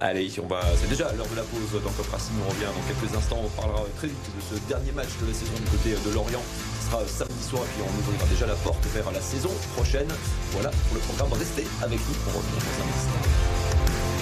Allez, 0.00 0.30
on 0.42 0.46
va. 0.46 0.60
C'est 0.76 0.88
déjà 0.88 1.10
l'heure 1.12 1.28
de 1.28 1.36
la 1.36 1.42
pause 1.42 1.82
dans 1.82 1.90
Cop 1.90 2.06
Racing. 2.10 2.34
On 2.44 2.50
revient 2.50 2.66
dans 2.66 2.86
quelques 2.86 3.16
instants. 3.16 3.40
On 3.42 3.60
parlera 3.60 3.84
très 3.96 4.08
vite 4.08 4.16
de 4.36 4.56
ce 4.56 4.60
dernier 4.68 4.92
match 4.92 5.08
de 5.20 5.26
la 5.26 5.32
saison 5.32 5.52
du 5.54 5.70
côté 5.70 5.90
de 5.90 6.14
Lorient. 6.14 6.42
Ce 6.80 6.90
sera 6.90 7.06
samedi 7.06 7.42
soir. 7.42 7.62
Et 7.62 7.68
puis 7.72 7.82
on 7.82 7.98
ouvrira 7.98 8.26
déjà 8.28 8.46
la 8.46 8.56
porte 8.56 8.84
vers 8.92 9.10
la 9.12 9.20
saison 9.20 9.50
prochaine. 9.76 10.08
Voilà 10.52 10.70
pour 10.70 10.94
le 10.94 11.00
programme. 11.00 11.32
Restez 11.32 11.64
avec 11.82 12.00
nous. 12.00 12.16
On 12.28 12.38
revient 12.38 12.60
dans 12.60 12.84
un 12.84 12.88
instant. 12.92 14.13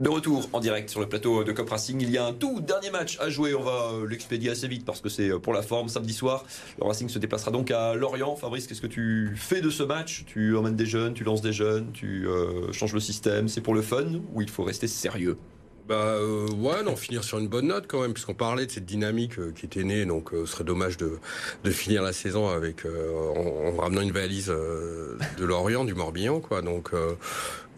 De 0.00 0.08
retour 0.08 0.48
en 0.52 0.60
direct 0.60 0.90
sur 0.90 1.00
le 1.00 1.08
plateau 1.08 1.42
de 1.42 1.50
Cop 1.50 1.70
Racing, 1.70 2.00
il 2.00 2.10
y 2.10 2.18
a 2.18 2.24
un 2.24 2.32
tout 2.32 2.60
dernier 2.60 2.90
match 2.90 3.18
à 3.18 3.30
jouer. 3.30 3.56
On 3.56 3.64
va 3.64 3.94
l'expédier 4.08 4.50
assez 4.50 4.68
vite 4.68 4.84
parce 4.84 5.00
que 5.00 5.08
c'est 5.08 5.28
pour 5.40 5.52
la 5.52 5.62
forme. 5.62 5.88
Samedi 5.88 6.12
soir, 6.12 6.44
le 6.78 6.86
Racing 6.86 7.08
se 7.08 7.18
déplacera 7.18 7.50
donc 7.50 7.72
à 7.72 7.96
Lorient. 7.96 8.36
Fabrice, 8.36 8.68
qu'est-ce 8.68 8.80
que 8.80 8.86
tu 8.86 9.32
fais 9.34 9.60
de 9.60 9.70
ce 9.70 9.82
match? 9.82 10.24
Tu 10.28 10.56
emmènes 10.56 10.76
des 10.76 10.86
jeunes, 10.86 11.14
tu 11.14 11.24
lances 11.24 11.42
des 11.42 11.52
jeunes, 11.52 11.90
tu 11.92 12.28
euh, 12.28 12.70
changes 12.70 12.92
le 12.92 13.00
système. 13.00 13.48
C'est 13.48 13.60
pour 13.60 13.74
le 13.74 13.82
fun 13.82 14.20
ou 14.34 14.40
il 14.40 14.48
faut 14.48 14.62
rester 14.62 14.86
sérieux? 14.86 15.36
Bah 15.88 15.94
euh, 15.94 16.46
ouais, 16.52 16.82
non, 16.84 16.96
finir 16.96 17.24
sur 17.24 17.38
une 17.38 17.48
bonne 17.48 17.68
note 17.68 17.86
quand 17.88 18.02
même, 18.02 18.12
puisqu'on 18.12 18.34
parlait 18.34 18.66
de 18.66 18.70
cette 18.70 18.84
dynamique 18.84 19.38
euh, 19.38 19.52
qui 19.52 19.64
était 19.64 19.84
née, 19.84 20.04
donc 20.04 20.34
euh, 20.34 20.44
ce 20.44 20.52
serait 20.52 20.64
dommage 20.64 20.98
de, 20.98 21.18
de 21.64 21.70
finir 21.70 22.02
la 22.02 22.12
saison 22.12 22.50
avec 22.50 22.84
en, 22.84 23.68
en, 23.68 23.76
ramenant 23.78 24.02
une 24.02 24.12
valise 24.12 24.48
de 24.48 25.44
Lorient, 25.44 25.86
du 25.86 25.94
Morbihan, 25.94 26.40
quoi. 26.40 26.60
Donc 26.60 26.92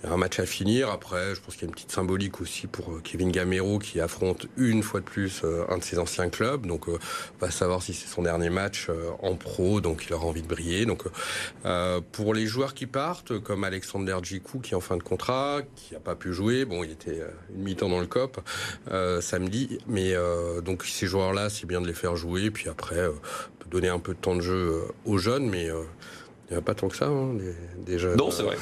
un 0.05 0.17
match 0.17 0.39
à 0.41 0.47
finir. 0.47 0.91
Après, 0.91 1.35
je 1.35 1.41
pense 1.41 1.55
qu'il 1.55 1.63
y 1.63 1.67
a 1.67 1.69
une 1.69 1.75
petite 1.75 1.93
symbolique 1.93 2.41
aussi 2.41 2.67
pour 2.67 3.03
Kevin 3.03 3.31
Gamero 3.31 3.79
qui 3.79 4.01
affronte 4.01 4.47
une 4.57 4.83
fois 4.83 5.01
de 5.01 5.05
plus 5.05 5.43
un 5.69 5.79
de 5.79 5.85
ses 5.85 5.99
anciens 5.99 6.29
clubs. 6.29 6.67
Donc, 6.67 6.89
on 6.89 6.99
va 7.41 7.51
savoir 7.51 7.83
si 7.83 7.93
c'est 7.93 8.09
son 8.09 8.23
dernier 8.23 8.51
match 8.51 8.89
en 9.23 9.35
pro, 9.37 9.81
donc 9.81 10.07
il 10.09 10.15
aura 10.15 10.27
envie 10.27 10.43
de 10.43 10.49
briller. 10.49 10.87
Donc, 10.87 11.05
euh, 11.65 12.01
pour 12.13 12.35
les 12.35 12.47
joueurs 12.47 12.75
qui 12.75 12.87
partent, 12.87 13.39
comme 13.39 13.65
Alexander 13.65 14.17
Djikou 14.23 14.61
qui 14.61 14.73
est 14.73 14.77
en 14.77 14.81
fin 14.81 14.97
de 14.97 15.03
contrat, 15.03 15.61
qui 15.77 15.95
n'a 15.95 16.01
pas 16.01 16.15
pu 16.15 16.33
jouer, 16.33 16.65
bon, 16.65 16.85
il 16.85 16.91
était 16.91 17.23
une 17.55 17.63
mi-temps 17.63 17.89
dans 17.89 18.01
le 18.01 18.07
COP 18.07 18.41
euh, 18.91 19.21
samedi, 19.21 19.79
mais 19.87 20.15
euh, 20.15 20.61
donc 20.61 20.85
ces 20.85 21.07
joueurs-là, 21.07 21.51
c'est 21.51 21.67
bien 21.67 21.81
de 21.81 21.87
les 21.87 21.95
faire 21.95 22.17
jouer, 22.17 22.51
puis 22.51 22.69
après, 22.69 22.99
euh, 22.99 23.13
donner 23.71 23.89
un 23.89 24.01
peu 24.01 24.15
de 24.15 24.19
temps 24.19 24.35
de 24.35 24.41
jeu 24.41 24.83
aux 25.05 25.19
jeunes, 25.19 25.49
mais 25.49 25.69
il 26.51 26.55
n'y 26.55 26.59
a 26.59 26.63
pas 26.63 26.75
tant 26.75 26.89
que 26.89 26.97
ça, 26.97 27.07
hein, 27.07 27.35
des, 27.35 27.55
des, 27.93 27.99
jeunes. 27.99 28.17
Non, 28.17 28.33
c'est 28.33 28.43
vrai. 28.43 28.57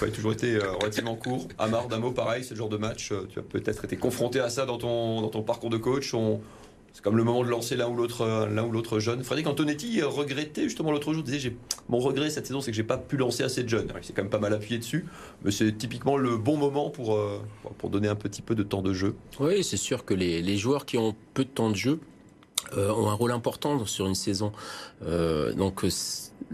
Il 0.00 0.08
a 0.08 0.10
toujours 0.12 0.32
été 0.32 0.54
euh, 0.54 0.72
relativement 0.74 1.16
court. 1.16 1.48
Amar, 1.58 1.88
Damo, 1.88 2.12
pareil, 2.12 2.44
c'est 2.44 2.54
le 2.54 2.58
genre 2.58 2.68
de 2.68 2.76
match. 2.76 3.10
Euh, 3.10 3.26
tu 3.28 3.40
as 3.40 3.42
peut-être 3.42 3.84
été 3.84 3.96
confronté 3.96 4.38
à 4.38 4.48
ça 4.48 4.64
dans 4.64 4.78
ton, 4.78 5.20
dans 5.20 5.28
ton 5.28 5.42
parcours 5.42 5.68
de 5.68 5.76
coach. 5.76 6.14
On, 6.14 6.40
c'est 6.92 7.02
comme 7.02 7.16
le 7.16 7.24
moment 7.24 7.42
de 7.42 7.48
lancer 7.48 7.74
l'un 7.74 7.88
ou 7.88 7.96
l'autre, 7.96 8.48
l'un 8.48 8.62
ou 8.64 8.70
l'autre 8.70 9.00
jeune. 9.00 9.24
Frédéric 9.24 9.48
Antonetti 9.48 10.02
regrettait 10.02 10.64
justement 10.64 10.92
l'autre 10.92 11.12
jour. 11.12 11.24
Disait, 11.24 11.40
j'ai, 11.40 11.56
mon 11.88 11.98
regret 11.98 12.30
cette 12.30 12.46
saison, 12.46 12.60
c'est 12.60 12.70
que 12.70 12.76
j'ai 12.76 12.84
pas 12.84 12.98
pu 12.98 13.16
lancer 13.16 13.42
assez 13.42 13.64
de 13.64 13.68
jeunes. 13.68 13.92
Il 13.96 14.04
s'est 14.04 14.12
quand 14.12 14.22
même 14.22 14.30
pas 14.30 14.38
mal 14.38 14.52
appuyé 14.52 14.78
dessus, 14.78 15.06
mais 15.42 15.50
c'est 15.50 15.76
typiquement 15.76 16.16
le 16.16 16.36
bon 16.36 16.56
moment 16.56 16.90
pour 16.90 17.16
euh, 17.16 17.40
pour 17.78 17.90
donner 17.90 18.08
un 18.08 18.14
petit 18.14 18.42
peu 18.42 18.54
de 18.54 18.62
temps 18.62 18.82
de 18.82 18.92
jeu. 18.92 19.16
Oui, 19.40 19.64
c'est 19.64 19.76
sûr 19.76 20.04
que 20.04 20.14
les, 20.14 20.42
les 20.42 20.56
joueurs 20.56 20.86
qui 20.86 20.96
ont 20.96 21.16
peu 21.34 21.44
de 21.44 21.50
temps 21.50 21.70
de 21.70 21.76
jeu 21.76 21.98
euh, 22.76 22.90
ont 22.92 23.10
un 23.10 23.14
rôle 23.14 23.32
important 23.32 23.84
sur 23.86 24.06
une 24.06 24.14
saison. 24.14 24.52
Euh, 25.04 25.52
donc 25.52 25.82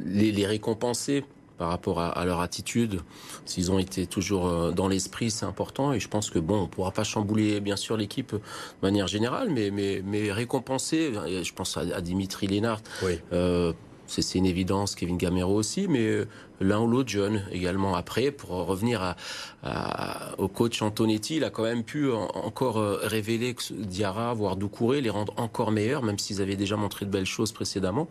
les, 0.04 0.32
les 0.32 0.46
récompenser 0.46 1.24
par 1.58 1.70
rapport 1.70 2.00
à, 2.00 2.10
à, 2.10 2.24
leur 2.24 2.40
attitude. 2.40 3.00
S'ils 3.44 3.72
ont 3.72 3.78
été 3.78 4.06
toujours 4.06 4.72
dans 4.72 4.86
l'esprit, 4.86 5.30
c'est 5.30 5.44
important. 5.44 5.92
Et 5.92 5.98
je 6.00 6.08
pense 6.08 6.30
que 6.30 6.38
bon, 6.38 6.62
on 6.62 6.66
pourra 6.68 6.92
pas 6.92 7.04
chambouler 7.04 7.60
bien 7.60 7.76
sûr 7.76 7.96
l'équipe 7.96 8.32
de 8.32 8.40
manière 8.80 9.08
générale, 9.08 9.50
mais 9.50 9.70
mais, 9.70 10.02
mais 10.04 10.30
récompenser. 10.30 11.12
Je 11.42 11.52
pense 11.52 11.76
à, 11.76 11.80
à 11.80 12.00
Dimitri 12.00 12.46
Lénart. 12.46 12.80
Oui. 13.02 13.18
Euh, 13.32 13.72
c'est 14.06 14.38
une 14.38 14.46
évidence, 14.46 14.94
Kevin 14.94 15.18
Gamero 15.18 15.54
aussi, 15.54 15.86
mais 15.86 16.20
l'un 16.60 16.80
ou 16.80 16.86
l'autre 16.86 17.10
jeune 17.10 17.44
également 17.52 17.94
après, 17.94 18.30
pour 18.30 18.50
revenir 18.50 19.02
à, 19.02 19.16
à, 19.62 20.30
au 20.38 20.48
coach 20.48 20.80
Antonetti, 20.80 21.36
il 21.36 21.44
a 21.44 21.50
quand 21.50 21.64
même 21.64 21.84
pu 21.84 22.10
en, 22.10 22.24
encore 22.34 22.76
révéler 23.02 23.52
que 23.52 23.74
Diarra, 23.74 24.32
voire 24.32 24.56
Doucouré, 24.56 25.02
les 25.02 25.10
rendre 25.10 25.34
encore 25.36 25.72
meilleurs, 25.72 26.02
même 26.02 26.18
s'ils 26.18 26.40
avaient 26.40 26.56
déjà 26.56 26.76
montré 26.76 27.04
de 27.04 27.10
belles 27.10 27.26
choses 27.26 27.52
précédemment 27.52 28.08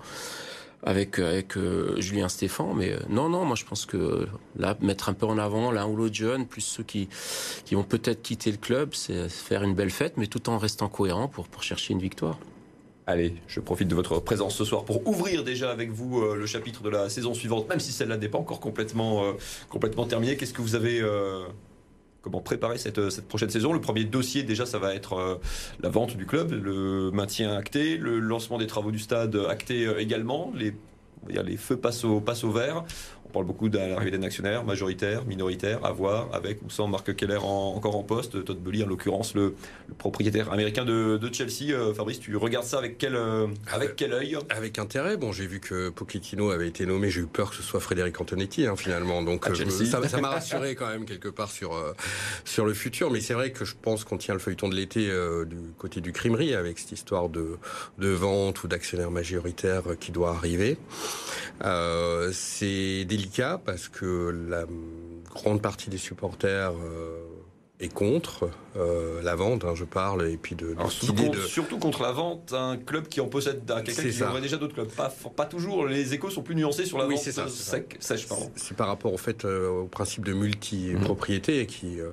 avec 0.83 1.19
avec 1.19 1.57
euh, 1.57 1.99
Julien 1.99 2.29
Stéphan 2.29 2.73
mais 2.73 2.93
euh, 2.93 2.99
non 3.09 3.29
non 3.29 3.45
moi 3.45 3.55
je 3.55 3.65
pense 3.65 3.85
que 3.85 4.27
là 4.57 4.77
mettre 4.81 5.09
un 5.09 5.13
peu 5.13 5.25
en 5.25 5.37
avant 5.37 5.71
l'un 5.71 5.87
ou 5.87 5.95
l'autre 5.95 6.15
jeune 6.15 6.45
plus 6.45 6.61
ceux 6.61 6.83
qui 6.83 7.09
qui 7.65 7.75
vont 7.75 7.83
peut-être 7.83 8.21
quitter 8.21 8.51
le 8.51 8.57
club 8.57 8.93
c'est 8.93 9.27
faire 9.27 9.63
une 9.63 9.73
belle 9.73 9.91
fête 9.91 10.13
mais 10.17 10.27
tout 10.27 10.49
en 10.49 10.57
restant 10.57 10.87
cohérent 10.87 11.27
pour 11.27 11.47
pour 11.47 11.63
chercher 11.63 11.93
une 11.93 12.01
victoire. 12.01 12.37
Allez, 13.09 13.35
je 13.47 13.61
profite 13.61 13.87
de 13.87 13.95
votre 13.95 14.19
présence 14.19 14.53
ce 14.57 14.65
soir 14.65 14.83
pour 14.83 15.07
ouvrir 15.07 15.45
déjà 15.45 15.71
avec 15.71 15.91
vous 15.91 16.19
euh, 16.19 16.35
le 16.35 16.45
chapitre 16.45 16.83
de 16.83 16.89
la 16.89 17.07
saison 17.07 17.33
suivante, 17.33 17.69
même 17.69 17.79
si 17.79 17.93
celle-là 17.93 18.17
n'est 18.17 18.27
pas 18.27 18.37
encore 18.37 18.59
complètement, 18.59 19.23
euh, 19.23 19.31
complètement 19.69 20.05
terminée. 20.05 20.35
Qu'est-ce 20.35 20.53
que 20.53 20.61
vous 20.61 20.75
avez 20.75 20.99
euh, 20.99 21.45
comment 22.27 22.41
préparer 22.41 22.77
cette, 22.77 23.09
cette, 23.09 23.27
prochaine 23.27 23.49
saison 23.49 23.71
Le 23.71 23.79
premier 23.79 24.03
dossier, 24.03 24.43
déjà, 24.43 24.65
ça 24.65 24.79
va 24.79 24.93
être 24.93 25.13
euh, 25.13 25.35
la 25.81 25.89
vente 25.89 26.17
du 26.17 26.25
club, 26.25 26.51
le 26.51 27.09
maintien 27.11 27.55
acté, 27.55 27.97
le 27.97 28.19
lancement 28.19 28.57
des 28.57 28.67
travaux 28.67 28.91
du 28.91 28.99
stade 28.99 29.35
acté 29.49 29.89
également. 29.97 30.51
Les, 30.55 30.73
les 31.29 31.57
feux 31.57 31.77
passent 31.77 32.03
au, 32.03 32.19
passent 32.19 32.43
au 32.43 32.51
vert. 32.51 32.83
On 33.29 33.33
parle 33.33 33.45
beaucoup 33.45 33.69
de 33.69 33.77
l'arrivée 33.77 34.11
d'un 34.11 34.23
actionnaire, 34.23 34.63
majoritaire, 34.63 35.25
minoritaire, 35.25 35.85
à 35.85 35.91
voir, 35.91 36.29
avec 36.33 36.61
ou 36.61 36.69
sans 36.69 36.87
Marc 36.87 37.15
Keller 37.15 37.37
en, 37.37 37.73
encore 37.75 37.95
en 37.95 38.03
poste, 38.03 38.43
Todd 38.45 38.59
Bully 38.59 38.83
en 38.83 38.87
l'occurrence, 38.87 39.35
le, 39.35 39.55
le, 39.87 39.93
propriétaire 39.95 40.51
américain 40.51 40.85
de, 40.85 41.17
de 41.17 41.33
Chelsea. 41.33 41.71
Euh, 41.73 41.93
Fabrice, 41.93 42.19
tu 42.19 42.35
regardes 42.37 42.65
ça 42.65 42.77
avec 42.77 42.97
quel, 42.97 43.15
euh, 43.15 43.47
avec 43.71 43.95
quel 43.95 44.13
œil? 44.13 44.37
Avec 44.49 44.79
intérêt. 44.79 45.17
Bon, 45.17 45.31
j'ai 45.31 45.45
vu 45.45 45.59
que 45.59 45.89
Pochettino 45.89 46.51
avait 46.51 46.67
été 46.67 46.85
nommé, 46.85 47.09
j'ai 47.09 47.21
eu 47.21 47.27
peur 47.27 47.49
que 47.49 47.55
ce 47.55 47.63
soit 47.63 47.79
Frédéric 47.79 48.19
Antonetti, 48.21 48.65
hein, 48.65 48.75
finalement. 48.75 49.21
Donc, 49.21 49.51
je, 49.53 49.85
ça 49.85 50.21
m'a 50.21 50.29
rassuré 50.29 50.75
quand 50.75 50.87
même 50.87 51.05
quelque 51.05 51.29
part 51.29 51.51
sur, 51.51 51.75
euh, 51.75 51.93
sur 52.45 52.65
le 52.65 52.73
futur. 52.73 53.11
Mais 53.11 53.19
c'est 53.19 53.33
vrai 53.33 53.51
que 53.51 53.65
je 53.65 53.75
pense 53.79 54.03
qu'on 54.03 54.17
tient 54.17 54.33
le 54.33 54.39
feuilleton 54.39 54.69
de 54.69 54.75
l'été 54.75 55.09
euh, 55.09 55.45
du 55.45 55.57
côté 55.77 56.01
du 56.01 56.13
crimerie 56.13 56.53
avec 56.53 56.79
cette 56.79 56.93
histoire 56.93 57.29
de, 57.29 57.57
de 57.97 58.09
vente 58.09 58.63
ou 58.63 58.67
d'actionnaire 58.67 59.11
majoritaire 59.11 59.83
qui 59.99 60.11
doit 60.11 60.29
arriver. 60.29 60.77
Euh, 61.63 62.31
c'est 62.33 63.05
parce 63.63 63.87
que 63.89 64.45
la 64.49 64.65
grande 65.33 65.61
partie 65.61 65.89
des 65.89 65.97
supporters 65.97 66.73
euh, 67.79 67.85
est 67.85 67.93
contre 67.93 68.49
euh, 68.77 69.21
la 69.23 69.35
vente, 69.35 69.63
hein, 69.65 69.73
je 69.75 69.83
parle, 69.83 70.27
et 70.27 70.37
puis 70.37 70.55
de, 70.55 70.75
surtout, 70.89 71.77
contre, 71.79 72.03
la 72.03 72.11
vente, 72.11 72.53
un 72.53 72.77
club 72.77 73.07
qui 73.07 73.21
en 73.21 73.27
possède, 73.27 73.61
quelqu'un 73.85 74.09
qui 74.09 74.23
aurait 74.23 74.41
déjà 74.41 74.57
d'autres 74.57 74.73
clubs. 74.73 74.87
Pas, 74.89 75.11
pas 75.35 75.45
toujours, 75.45 75.87
les 75.87 76.13
échos 76.13 76.29
sont 76.29 76.43
plus 76.43 76.55
nuancés 76.55 76.85
sur 76.85 76.97
la 76.97 77.05
vente 77.05 77.17
c'est 77.17 77.31
ça, 77.31 77.47
sèche. 77.47 78.27
C'est 78.55 78.75
par 78.77 78.87
rapport 78.87 79.13
au 79.13 79.17
fait 79.17 79.45
euh, 79.45 79.69
au 79.69 79.85
principe 79.85 80.25
de 80.25 80.33
multi-propriété 80.33 81.61
mhm. 81.61 81.65
qui, 81.65 81.99
euh, 81.99 82.11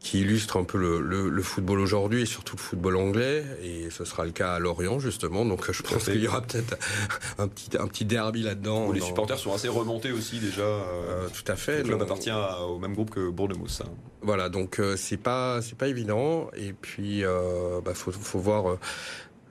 qui 0.00 0.20
illustre 0.20 0.58
un 0.58 0.64
peu 0.64 0.78
le, 0.78 1.42
football 1.42 1.80
aujourd'hui 1.80 2.22
et 2.22 2.26
surtout 2.26 2.56
le 2.56 2.62
football 2.62 2.96
anglais, 2.96 3.44
et 3.62 3.90
ce 3.90 4.04
sera 4.04 4.24
le 4.24 4.30
cas 4.30 4.54
à 4.54 4.58
Lorient 4.58 4.98
justement, 4.98 5.44
donc 5.44 5.70
je 5.70 5.82
pense 5.82 6.04
qu'il 6.04 6.22
y 6.22 6.28
aura 6.28 6.40
peut-être 6.40 6.76
un 7.38 7.48
petit, 7.48 7.70
un 7.78 7.86
petit 7.86 8.04
derby 8.04 8.42
là-dedans. 8.42 8.92
les 8.92 9.00
supporters 9.00 9.38
sont 9.38 9.52
assez 9.52 9.68
remontés 9.68 10.12
aussi 10.12 10.38
déjà. 10.38 10.62
tout 11.32 11.50
à 11.50 11.56
fait. 11.56 11.78
Le 11.78 11.84
club 11.84 12.02
appartient 12.02 12.30
au 12.30 12.78
même 12.78 12.94
groupe 12.94 13.10
que 13.10 13.30
Bournemouth. 13.30 13.82
Hein. 13.84 13.90
Voilà, 14.22 14.48
donc 14.48 14.80
c'est 14.96 15.16
pas 15.16 15.60
c'est 15.62 15.76
pas 15.76 15.88
évident. 15.88 16.48
Et 16.56 16.72
puis, 16.72 17.24
euh, 17.24 17.80
bah, 17.84 17.94
faut, 17.94 18.12
faut 18.12 18.38
voir. 18.38 18.70
Euh, 18.70 18.78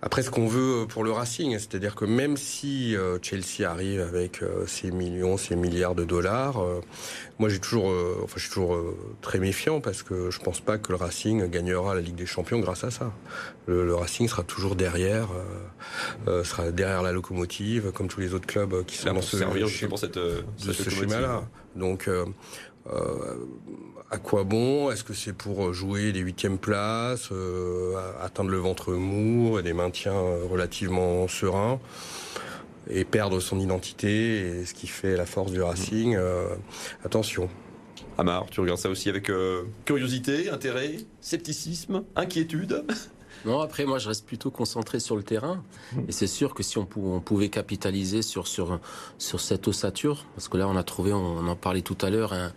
après, 0.03 0.23
ce 0.23 0.31
qu'on 0.31 0.47
veut 0.47 0.87
pour 0.89 1.03
le 1.03 1.11
Racing, 1.11 1.51
c'est-à-dire 1.59 1.93
que 1.93 2.05
même 2.05 2.35
si 2.35 2.95
euh, 2.95 3.19
Chelsea 3.21 3.69
arrive 3.69 4.01
avec 4.01 4.41
euh, 4.41 4.65
ses 4.65 4.89
millions, 4.89 5.37
ses 5.37 5.55
milliards 5.55 5.93
de 5.93 6.03
dollars, 6.03 6.65
moi 7.37 7.49
j'ai 7.49 7.59
toujours, 7.59 7.93
enfin, 8.23 8.33
je 8.37 8.41
suis 8.41 8.49
toujours 8.49 8.79
très 9.21 9.37
méfiant 9.37 9.79
parce 9.79 10.01
que 10.01 10.31
je 10.31 10.39
pense 10.39 10.59
pas 10.59 10.79
que 10.79 10.91
le 10.91 10.95
Racing 10.95 11.47
gagnera 11.51 11.93
la 11.93 12.01
Ligue 12.01 12.15
des 12.15 12.25
Champions 12.25 12.59
grâce 12.59 12.83
à 12.83 12.89
ça. 12.89 13.11
Le, 13.67 13.93
Racing 13.93 14.27
sera 14.27 14.41
toujours 14.41 14.75
derrière, 14.75 15.27
sera 16.25 16.71
derrière 16.71 17.03
la 17.03 17.11
locomotive, 17.11 17.91
comme 17.91 18.07
tous 18.07 18.21
les 18.21 18.33
autres 18.33 18.47
clubs 18.47 18.83
qui 18.85 18.97
sont 18.97 19.13
dans 19.13 19.21
ce, 19.21 19.37
servir 19.37 19.67
justement 19.67 19.97
cette, 19.97 20.19
ce 20.57 20.89
schéma-là. 20.89 21.43
Donc 21.75 22.09
euh, 22.87 23.35
à 24.11 24.17
quoi 24.17 24.43
bon? 24.43 24.91
Est-ce 24.91 25.03
que 25.03 25.13
c'est 25.13 25.33
pour 25.33 25.73
jouer 25.73 26.11
des 26.11 26.19
huitièmes 26.19 26.57
places, 26.57 27.29
euh, 27.31 27.95
atteindre 28.21 28.49
le 28.49 28.57
ventre 28.57 28.93
mou, 28.93 29.57
et 29.57 29.63
des 29.63 29.73
maintiens 29.73 30.19
relativement 30.49 31.27
sereins 31.27 31.79
et 32.89 33.05
perdre 33.05 33.39
son 33.39 33.59
identité 33.59 34.39
et 34.39 34.65
ce 34.65 34.73
qui 34.73 34.87
fait 34.87 35.15
la 35.15 35.25
force 35.25 35.51
du 35.51 35.61
Racing 35.61 36.15
euh, 36.15 36.47
Attention. 37.05 37.49
Amar, 38.17 38.47
tu 38.51 38.59
regardes 38.59 38.79
ça 38.79 38.89
aussi 38.89 39.07
avec 39.07 39.31
curiosité, 39.85 40.49
intérêt, 40.49 40.97
scepticisme, 41.21 42.03
inquiétude? 42.15 42.83
Non, 43.45 43.59
après, 43.59 43.85
moi, 43.85 43.97
je 43.97 44.07
reste 44.07 44.25
plutôt 44.25 44.51
concentré 44.51 44.99
sur 44.99 45.15
le 45.15 45.23
terrain. 45.23 45.63
Mmh. 45.93 45.99
Et 46.09 46.11
c'est 46.11 46.27
sûr 46.27 46.53
que 46.53 46.63
si 46.63 46.77
on, 46.77 46.85
pouvait 46.85 47.49
capitaliser 47.49 48.21
sur, 48.21 48.47
sur, 48.47 48.79
sur 49.17 49.39
cette 49.39 49.67
ossature, 49.67 50.25
parce 50.35 50.47
que 50.47 50.57
là, 50.57 50.67
on 50.67 50.75
a 50.75 50.83
trouvé, 50.83 51.13
on, 51.13 51.47
en 51.47 51.55
parlait 51.55 51.81
tout 51.81 51.97
à 52.01 52.09
l'heure, 52.09 52.33
un, 52.33 52.51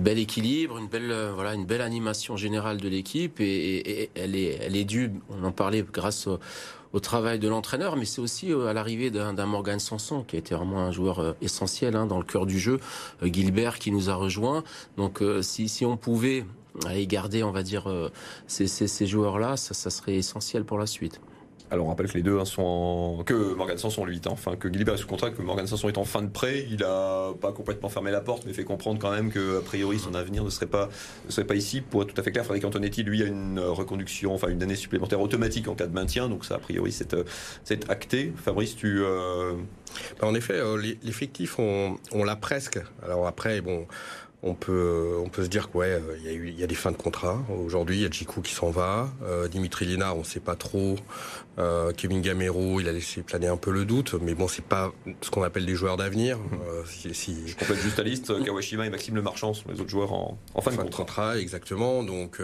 bel 0.00 0.18
équilibre, 0.18 0.78
une 0.78 0.88
belle, 0.88 1.10
euh, 1.10 1.32
voilà, 1.34 1.54
une 1.54 1.66
belle 1.66 1.80
animation 1.80 2.36
générale 2.36 2.78
de 2.78 2.88
l'équipe. 2.88 3.40
Et, 3.40 4.10
elle, 4.14 4.34
est, 4.36 4.58
elle 4.62 4.76
est 4.76 4.84
due, 4.84 5.12
on 5.30 5.44
en 5.44 5.52
parlait 5.52 5.84
grâce 5.92 6.26
au, 6.26 7.00
travail 7.00 7.38
de 7.38 7.48
l'entraîneur, 7.48 7.96
mais 7.96 8.04
c'est 8.04 8.20
aussi 8.20 8.52
euh, 8.52 8.66
à 8.66 8.72
l'arrivée 8.72 9.10
d'un 9.10 9.46
Morgan 9.46 9.78
Sanson, 9.78 10.24
qui 10.24 10.36
a 10.36 10.38
été 10.38 10.54
vraiment 10.54 10.80
un 10.80 10.92
joueur 10.92 11.18
euh, 11.18 11.32
essentiel 11.40 11.96
hein, 11.96 12.06
dans 12.06 12.18
le 12.18 12.24
cœur 12.24 12.46
du 12.46 12.58
jeu. 12.58 12.80
Gilbert 13.22 13.78
qui 13.78 13.90
nous 13.90 14.10
a 14.10 14.14
rejoint. 14.14 14.62
Donc, 14.96 15.22
si, 15.40 15.68
si 15.68 15.84
on 15.86 15.96
pouvait 15.96 16.44
et 16.90 17.06
garder, 17.06 17.42
on 17.42 17.50
va 17.50 17.62
dire, 17.62 17.88
euh, 17.88 18.10
ces, 18.46 18.66
ces, 18.66 19.06
joueurs-là, 19.06 19.56
ça, 19.56 19.74
ça, 19.74 19.90
serait 19.90 20.16
essentiel 20.16 20.64
pour 20.64 20.78
la 20.78 20.86
suite. 20.86 21.20
Alors 21.72 21.86
on 21.86 21.88
rappelle 21.88 22.08
que 22.08 22.18
les 22.18 22.22
deux 22.22 22.38
hein, 22.38 22.44
sont 22.44 22.62
en... 22.62 23.24
que 23.24 23.54
Morgan 23.54 23.78
Sanson 23.78 24.04
lui 24.04 24.20
enfin 24.26 24.56
que 24.56 24.70
Gilbert 24.70 24.94
est 24.94 24.98
sous 24.98 25.06
contrat, 25.06 25.30
que 25.30 25.40
Morgan 25.40 25.66
Sanson 25.66 25.88
est 25.88 25.96
en 25.96 26.04
fin 26.04 26.20
de 26.20 26.28
prêt. 26.28 26.66
Il 26.70 26.84
a 26.84 27.32
pas 27.40 27.50
complètement 27.52 27.88
fermé 27.88 28.10
la 28.10 28.20
porte, 28.20 28.44
mais 28.44 28.52
fait 28.52 28.62
comprendre 28.62 29.00
quand 29.00 29.10
même 29.10 29.30
que 29.30 29.58
a 29.58 29.62
priori 29.62 29.98
son 29.98 30.14
avenir 30.14 30.44
ne 30.44 30.50
serait 30.50 30.66
pas 30.66 30.90
ici. 31.54 31.80
Pour 31.80 32.02
être 32.02 32.12
tout 32.12 32.20
à 32.20 32.22
fait 32.22 32.30
clair, 32.30 32.44
Frédéric 32.44 32.66
Antonetti 32.66 33.02
lui 33.02 33.22
a 33.22 33.26
une 33.26 33.58
reconduction, 33.58 34.34
enfin 34.34 34.48
une 34.48 34.62
année 34.62 34.74
supplémentaire 34.74 35.22
automatique 35.22 35.66
en 35.66 35.74
cas 35.74 35.86
de 35.86 35.94
maintien, 35.94 36.28
donc 36.28 36.44
ça 36.44 36.56
a 36.56 36.58
priori 36.58 36.92
c'est 36.92 37.16
c'est 37.64 37.88
acté. 37.90 38.34
Fabrice, 38.36 38.76
tu 38.76 39.00
euh, 39.00 39.54
bah, 40.20 40.26
en 40.26 40.34
effet, 40.34 40.60
euh, 40.60 40.76
l'effectif 41.02 41.58
on 41.58 41.96
l'a 42.22 42.36
presque. 42.36 42.80
Alors 43.02 43.26
après 43.26 43.62
bon 43.62 43.86
on 44.44 44.54
peut, 44.54 45.16
on 45.24 45.28
peut 45.28 45.44
se 45.44 45.48
dire 45.48 45.70
qu'il 45.70 45.78
ouais, 45.78 45.92
euh, 45.92 46.18
y, 46.24 46.28
a 46.28 46.32
il 46.32 46.58
y 46.58 46.64
a 46.64 46.66
des 46.66 46.74
fins 46.74 46.90
de 46.90 46.96
contrat. 46.96 47.40
Aujourd'hui, 47.64 47.98
il 47.98 48.02
y 48.02 48.04
a 48.04 48.10
Djikou 48.10 48.40
qui 48.40 48.52
s'en 48.52 48.70
va. 48.70 49.08
Euh, 49.22 49.46
Dimitri 49.46 49.86
Lénard, 49.86 50.16
on 50.16 50.20
ne 50.20 50.24
sait 50.24 50.40
pas 50.40 50.56
trop. 50.56 50.96
Euh, 51.58 51.92
Kevin 51.92 52.22
Gamero, 52.22 52.80
il 52.80 52.88
a 52.88 52.92
laissé 52.92 53.22
planer 53.22 53.46
un 53.46 53.56
peu 53.56 53.70
le 53.70 53.84
doute. 53.84 54.14
Mais 54.20 54.34
bon, 54.34 54.48
c'est 54.48 54.64
pas 54.64 54.92
ce 55.20 55.30
qu'on 55.30 55.44
appelle 55.44 55.64
des 55.64 55.76
joueurs 55.76 55.96
d'avenir. 55.96 56.38
Mmh. 56.38 56.58
Euh, 56.68 56.82
si, 56.86 57.14
si... 57.14 57.36
Je 57.46 57.56
complète 57.56 57.78
juste 57.78 57.98
la 57.98 58.04
liste. 58.04 58.44
Kawashima 58.44 58.84
et 58.84 58.90
Maxime 58.90 59.14
Le 59.14 59.22
Marchand 59.22 59.54
sont 59.54 59.68
les 59.68 59.80
autres 59.80 59.90
joueurs 59.90 60.12
en, 60.12 60.36
en 60.54 60.60
fin, 60.60 60.72
de 60.72 60.76
contrat. 60.76 60.96
contrat. 60.96 61.38
Exactement. 61.38 62.02
Donc, 62.02 62.42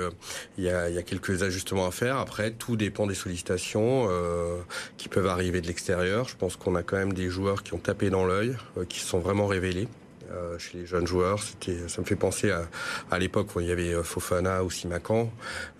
il 0.56 0.64
y, 0.64 0.68
a, 0.68 0.88
y, 0.90 0.98
a, 0.98 1.02
quelques 1.02 1.42
ajustements 1.42 1.87
à 1.87 1.90
faire. 1.90 2.18
Après, 2.18 2.52
tout 2.52 2.76
dépend 2.76 3.08
des 3.08 3.14
sollicitations 3.14 4.08
qui 4.98 5.08
peuvent 5.08 5.26
arriver 5.26 5.61
de 5.61 5.66
l'extérieur. 5.66 6.28
Je 6.28 6.37
pense 6.37 6.56
qu'on 6.56 6.76
a 6.76 6.84
quand 6.84 6.96
même 6.96 7.12
des 7.12 7.28
joueurs 7.28 7.64
qui 7.64 7.74
ont 7.74 7.78
tapé 7.78 8.08
dans 8.11 8.24
l'œil, 8.24 8.56
qui 8.88 9.00
se 9.00 9.06
sont 9.06 9.18
vraiment 9.18 9.48
révélés. 9.48 9.88
Euh, 10.30 10.58
chez 10.58 10.78
les 10.78 10.86
jeunes 10.86 11.06
joueurs. 11.06 11.42
C'était, 11.42 11.88
ça 11.88 12.02
me 12.02 12.06
fait 12.06 12.16
penser 12.16 12.52
à, 13.10 13.18
l'époque 13.18 13.56
où 13.56 13.60
il 13.60 13.66
y 13.66 13.72
avait 13.72 13.94
euh, 13.94 14.02
Fofana 14.02 14.62
ou 14.62 14.70
Simakan. 14.70 15.30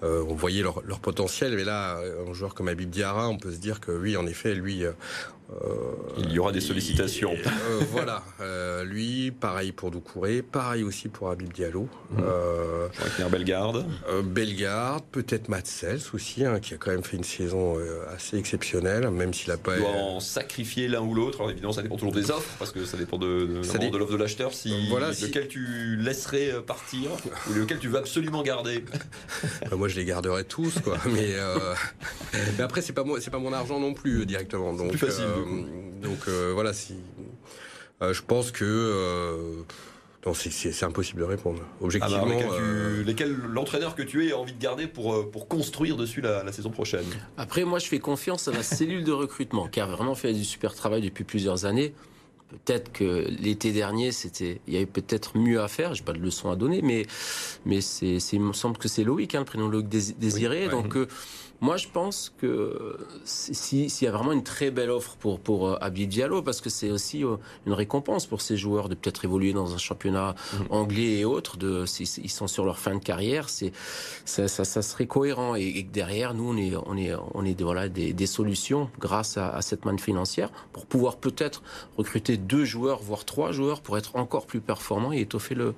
Euh, 0.02 0.24
on 0.26 0.34
voyait 0.34 0.62
leur, 0.62 1.00
potentiel, 1.00 1.54
mais 1.54 1.64
là, 1.64 1.98
un 1.98 2.32
joueur 2.32 2.54
comme 2.54 2.68
Abib 2.68 2.88
Diarra, 2.88 3.28
on 3.28 3.37
peut 3.37 3.52
se 3.52 3.58
dire 3.58 3.80
que 3.80 3.92
oui, 3.92 4.16
en 4.16 4.26
effet, 4.26 4.54
lui, 4.54 4.84
il 6.18 6.32
y 6.32 6.38
aura 6.38 6.52
des 6.52 6.61
sollicitations. 6.61 7.32
Euh, 7.32 7.80
voilà. 7.90 8.22
Euh, 8.40 8.84
lui, 8.84 9.30
pareil 9.30 9.72
pour 9.72 9.90
Doucouré, 9.90 10.42
pareil 10.42 10.82
aussi 10.82 11.08
pour 11.08 11.30
Habib 11.30 11.52
Diallo. 11.52 11.88
Mmh. 12.11 13.28
Bellegarde. 13.30 13.87
Bellegarde, 14.24 15.04
peut-être 15.11 15.48
Matt 15.48 15.68
aussi, 16.14 16.44
hein, 16.44 16.61
qui 16.61 16.74
a 16.74 16.76
quand 16.76 16.90
même 16.90 17.04
fait 17.04 17.16
une 17.16 17.24
saison 17.24 17.76
assez 18.14 18.38
exceptionnelle, 18.38 19.11
même 19.11 19.34
s'il 19.34 19.50
a 19.50 19.56
pas. 19.56 19.76
Il 19.76 19.80
doit 19.80 19.90
en 19.90 20.20
sacrifier 20.20 20.88
l'un 20.88 21.00
ou 21.00 21.14
l'autre. 21.14 21.38
Alors 21.38 21.50
évidemment, 21.50 21.72
ça 21.72 21.82
dépend 21.82 21.96
toujours 21.96 22.12
des 22.12 22.30
offres, 22.30 22.54
parce 22.58 22.72
que 22.72 22.84
ça 22.84 22.96
dépend 22.96 23.18
de, 23.18 23.62
de, 23.62 23.90
de 23.90 23.98
l'offre 23.98 24.12
de 24.12 24.16
l'acheteur. 24.16 24.52
Si, 24.52 24.88
voilà, 24.88 25.11
lequel 25.11 25.48
tu 25.48 25.96
laisserais 25.96 26.62
partir 26.66 27.11
ou 27.50 27.54
lequel 27.54 27.78
tu 27.78 27.88
veux 27.88 27.98
absolument 27.98 28.42
garder. 28.42 28.84
Bah, 29.70 29.76
moi, 29.76 29.88
je 29.88 29.96
les 29.96 30.04
garderais 30.04 30.44
tous, 30.44 30.80
quoi. 30.80 30.96
mais, 31.06 31.34
mais 32.56 32.64
après, 32.64 32.80
c'est 32.80 32.92
pas 32.92 33.04
moi, 33.04 33.18
pas 33.30 33.38
mon 33.38 33.52
argent 33.52 33.78
non 33.78 33.92
plus 33.92 34.24
directement. 34.24 34.72
Donc, 34.72 34.90
plus 34.90 34.98
facile. 34.98 35.24
Euh, 35.38 36.03
donc 36.03 36.18
euh, 36.29 36.53
voilà, 36.55 36.72
si 36.72 36.94
euh, 38.03 38.12
je 38.12 38.22
pense 38.22 38.51
que 38.51 39.64
c'est 40.35 40.85
impossible 40.85 41.20
de 41.20 41.27
répondre. 41.27 41.61
Objectivement. 41.81 42.27
lesquels, 43.05 43.35
l'entraîneur 43.51 43.94
que 43.94 44.03
tu 44.03 44.27
es 44.27 44.33
a 44.33 44.38
envie 44.38 44.53
de 44.53 44.62
garder 44.62 44.87
pour, 44.87 45.31
pour 45.31 45.48
construire 45.48 45.96
dessus 45.96 46.20
la, 46.20 46.51
saison 46.53 46.70
prochaine? 46.70 47.05
Après, 47.37 47.64
moi, 47.64 47.79
je 47.79 47.87
fais 47.87 47.98
confiance 47.98 48.46
à 48.48 48.53
la 48.53 48.62
cellule 48.62 49.05
de 49.05 49.12
recrutement 49.12 49.68
qui 49.68 49.81
a 49.81 49.87
vraiment 49.87 50.14
fait 50.14 50.33
du 50.33 50.44
super 50.44 50.74
travail 50.74 51.03
depuis 51.03 51.24
plusieurs 51.24 51.64
années. 51.64 51.94
Peut-être 52.51 52.92
que 52.92 53.27
l'été 53.29 53.72
dernier, 53.72 54.11
c'était, 54.11 54.61
il 54.66 54.72
y 54.72 54.77
avait 54.77 54.87
peut-être 54.87 55.37
mieux 55.37 55.61
à 55.61 55.68
faire. 55.68 55.94
J'ai 55.94 56.03
pas 56.03 56.14
de 56.14 56.18
leçon 56.18 56.51
à 56.51 56.57
donner, 56.57 56.81
mais, 56.83 57.07
mais 57.66 57.83
c'est, 57.83 58.16
il 58.33 58.40
me 58.40 58.55
semble 58.55 58.79
que 58.79 58.88
c'est 58.88 59.05
Loïc, 59.05 59.35
hein, 59.35 59.40
le 59.40 59.44
prénom 59.44 59.68
Loïc 59.68 59.88
désiré. 59.88 60.68
donc, 60.68 60.96
moi, 61.61 61.77
je 61.77 61.88
pense 61.92 62.33
que 62.38 62.97
s'il 63.25 63.88
y 63.88 64.07
a 64.07 64.12
vraiment 64.12 64.31
une 64.31 64.44
très 64.44 64.71
belle 64.71 64.90
offre 64.90 65.16
pour 65.16 65.40
pour 65.40 65.68
euh, 65.68 65.79
Abid 65.81 66.09
Diallo, 66.09 66.40
parce 66.40 66.61
que 66.61 66.71
c'est 66.71 66.90
aussi 66.90 67.25
euh, 67.25 67.37
une 67.66 67.73
récompense 67.73 68.27
pour 68.27 68.42
ces 68.42 68.57
joueurs 68.57 68.88
de 68.88 68.94
peut-être 68.94 69.25
évoluer 69.25 69.53
dans 69.53 69.75
un 69.75 69.79
championnat 69.79 70.37
mhm. 70.53 70.66
anglais 70.71 71.18
et 71.18 71.25
autres, 71.25 71.57
de 71.57 71.85
s'ils 71.85 72.31
sont 72.31 72.47
sur 72.47 72.64
leur 72.64 72.79
fin 72.79 72.94
de 72.94 73.03
carrière, 73.03 73.49
c'est 73.49 73.73
ça, 74.25 74.47
ça, 74.47 74.64
ça, 74.64 74.83
serait 74.83 75.07
cohérent 75.07 75.57
et, 75.57 75.85
que 75.85 75.90
derrière 75.90 76.33
nous 76.33 76.49
on 76.49 76.57
est 76.57 76.77
on 76.87 76.97
est 76.97 77.12
on 77.35 77.44
est 77.44 77.61
voilà 77.61 77.88
des, 77.88 78.12
des 78.12 78.27
solutions 78.27 78.88
grâce 79.01 79.37
à, 79.37 79.51
à, 79.51 79.62
cette 79.62 79.85
manne 79.85 79.99
financière 79.99 80.51
pour 80.73 80.87
pouvoir 80.87 81.16
peut-être 81.16 81.62
recruter 81.97 82.37
deux 82.37 82.64
joueurs 82.64 83.01
voire 83.03 83.25
trois 83.25 83.51
joueurs 83.51 83.81
pour 83.81 83.99
être 83.99 84.14
encore 84.14 84.47
plus 84.47 84.61
performants 84.61 85.12
et 85.12 85.21
étoffer 85.21 85.57
le 85.57 85.75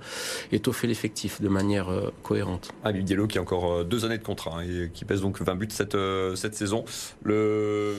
étoffer 0.52 0.86
l'effectif 0.86 1.40
de 1.40 1.48
manière 1.48 1.88
euh, 1.88 2.10
cohérente. 2.22 2.70
Abid 2.84 3.04
Diallo 3.04 3.26
qui 3.26 3.38
a 3.38 3.40
encore 3.40 3.84
deux 3.84 4.04
années 4.04 4.18
de 4.18 4.22
contrat 4.22 4.58
hein, 4.58 4.62
et 4.62 4.90
qui 4.92 5.06
pèse 5.06 5.22
donc 5.22 5.40
20 5.40 5.54
buts 5.54 5.69
cette, 5.72 5.94
euh, 5.94 6.34
cette 6.36 6.54
saison. 6.54 6.84
Le, 7.22 7.94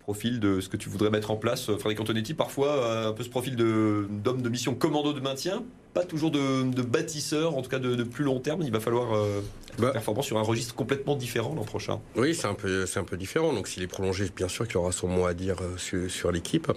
profil 0.00 0.40
de 0.40 0.60
ce 0.60 0.68
que 0.68 0.76
tu 0.76 0.88
voudrais 0.88 1.10
mettre 1.10 1.30
en 1.30 1.36
place, 1.36 1.68
euh, 1.68 1.76
Frédéric 1.76 2.00
Antonetti, 2.00 2.34
parfois 2.34 2.68
euh, 2.68 3.08
un 3.08 3.12
peu 3.12 3.22
ce 3.22 3.28
profil 3.28 3.56
d'homme 3.56 4.42
de, 4.42 4.48
mission 4.48 4.74
commando 4.74 5.12
de 5.12 5.20
maintien, 5.20 5.62
pas 5.96 6.04
toujours 6.04 6.30
de, 6.30 6.82
bâtisseur, 6.82 7.56
en 7.56 7.62
tout 7.62 7.70
cas 7.70 7.78
de, 7.78 8.02
plus 8.04 8.22
long 8.22 8.38
terme. 8.38 8.60
Il 8.62 8.70
va 8.70 8.80
falloir 8.80 9.14
être 9.72 9.80
bah. 9.80 9.92
performant 9.92 10.20
sur 10.20 10.36
un 10.36 10.42
registre 10.42 10.74
complètement 10.74 11.16
différent 11.16 11.54
l'an 11.54 11.64
prochain. 11.64 12.00
Oui, 12.16 12.34
c'est 12.34 12.46
un 12.46 12.54
peu, 12.54 12.84
c'est 12.84 13.00
un 13.00 13.04
peu 13.04 13.16
différent. 13.16 13.54
Donc 13.54 13.66
s'il 13.66 13.82
est 13.82 13.86
prolongé, 13.86 14.30
bien 14.36 14.48
sûr 14.48 14.68
qu'il 14.68 14.76
aura 14.76 14.92
son 14.92 15.08
mot 15.08 15.24
à 15.24 15.32
dire 15.32 15.56
sur, 15.78 16.10
sur 16.10 16.30
l'équipe. 16.32 16.70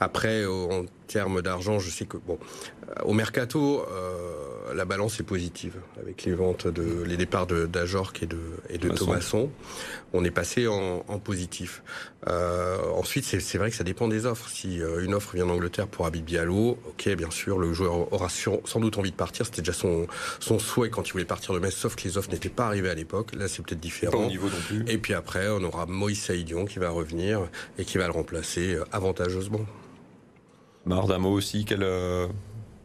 Après, 0.00 0.44
en 0.44 0.86
termes 1.06 1.40
d'argent, 1.40 1.78
je 1.78 1.88
sais 1.88 2.04
que 2.04 2.16
bon, 2.16 2.36
au 3.04 3.12
mercato 3.12 3.84
la 4.74 4.84
balance 4.84 5.20
est 5.20 5.24
positive 5.24 5.76
avec 6.00 6.24
les 6.24 6.32
ventes 6.32 6.66
de 6.66 7.02
les 7.02 7.16
départs 7.16 7.46
de 7.46 7.66
d'Ajorc 7.66 8.22
et 8.22 8.26
de 8.26 8.38
et 8.70 8.78
de 8.78 8.88
Thomasson. 8.88 9.50
On 10.12 10.24
est 10.24 10.30
passé 10.30 10.66
en, 10.68 11.00
positif. 11.18 11.82
Euh, 12.28 12.78
ensuite, 12.94 13.24
c'est 13.24 13.58
vrai 13.58 13.70
que 13.70 13.76
ça 13.76 13.82
dépend 13.84 14.06
des 14.06 14.26
offres. 14.26 14.48
Si 14.48 14.80
euh, 14.80 15.04
une 15.04 15.12
offre 15.12 15.34
vient 15.34 15.46
d'Angleterre 15.46 15.88
pour 15.88 16.06
Habib 16.06 16.24
Diallo, 16.24 16.78
ok, 16.86 17.08
bien 17.16 17.30
sûr, 17.30 17.58
le 17.58 17.72
joueur 17.72 18.12
aura 18.12 18.28
sans 18.64 18.80
doute 18.80 18.98
envie 18.98 19.10
de 19.10 19.16
partir. 19.16 19.46
C'était 19.46 19.62
déjà 19.62 19.72
son, 19.72 20.06
son 20.40 20.58
souhait 20.58 20.90
quand 20.90 21.08
il 21.08 21.12
voulait 21.12 21.24
partir 21.24 21.54
de 21.54 21.58
Metz, 21.58 21.74
sauf 21.74 21.96
que 21.96 22.04
les 22.04 22.18
offres 22.18 22.30
n'étaient 22.30 22.48
pas 22.48 22.66
arrivées 22.66 22.90
à 22.90 22.94
l'époque. 22.94 23.34
Là, 23.34 23.48
c'est 23.48 23.62
peut-être 23.64 23.80
différent. 23.80 24.26
niveau 24.26 24.48
non 24.48 24.60
plus. 24.66 24.84
Et 24.88 24.98
puis 24.98 25.14
après, 25.14 25.48
on 25.48 25.62
aura 25.62 25.86
Moïse 25.86 26.20
Saïdion 26.20 26.64
qui 26.64 26.78
va 26.78 26.90
revenir 26.90 27.40
et 27.78 27.84
qui 27.84 27.98
va 27.98 28.06
le 28.06 28.12
remplacer 28.12 28.74
euh, 28.74 28.84
avantageusement. 28.92 29.60
Mardamo 30.86 31.30
aussi, 31.30 31.64
quelle, 31.64 31.82
euh, 31.82 32.26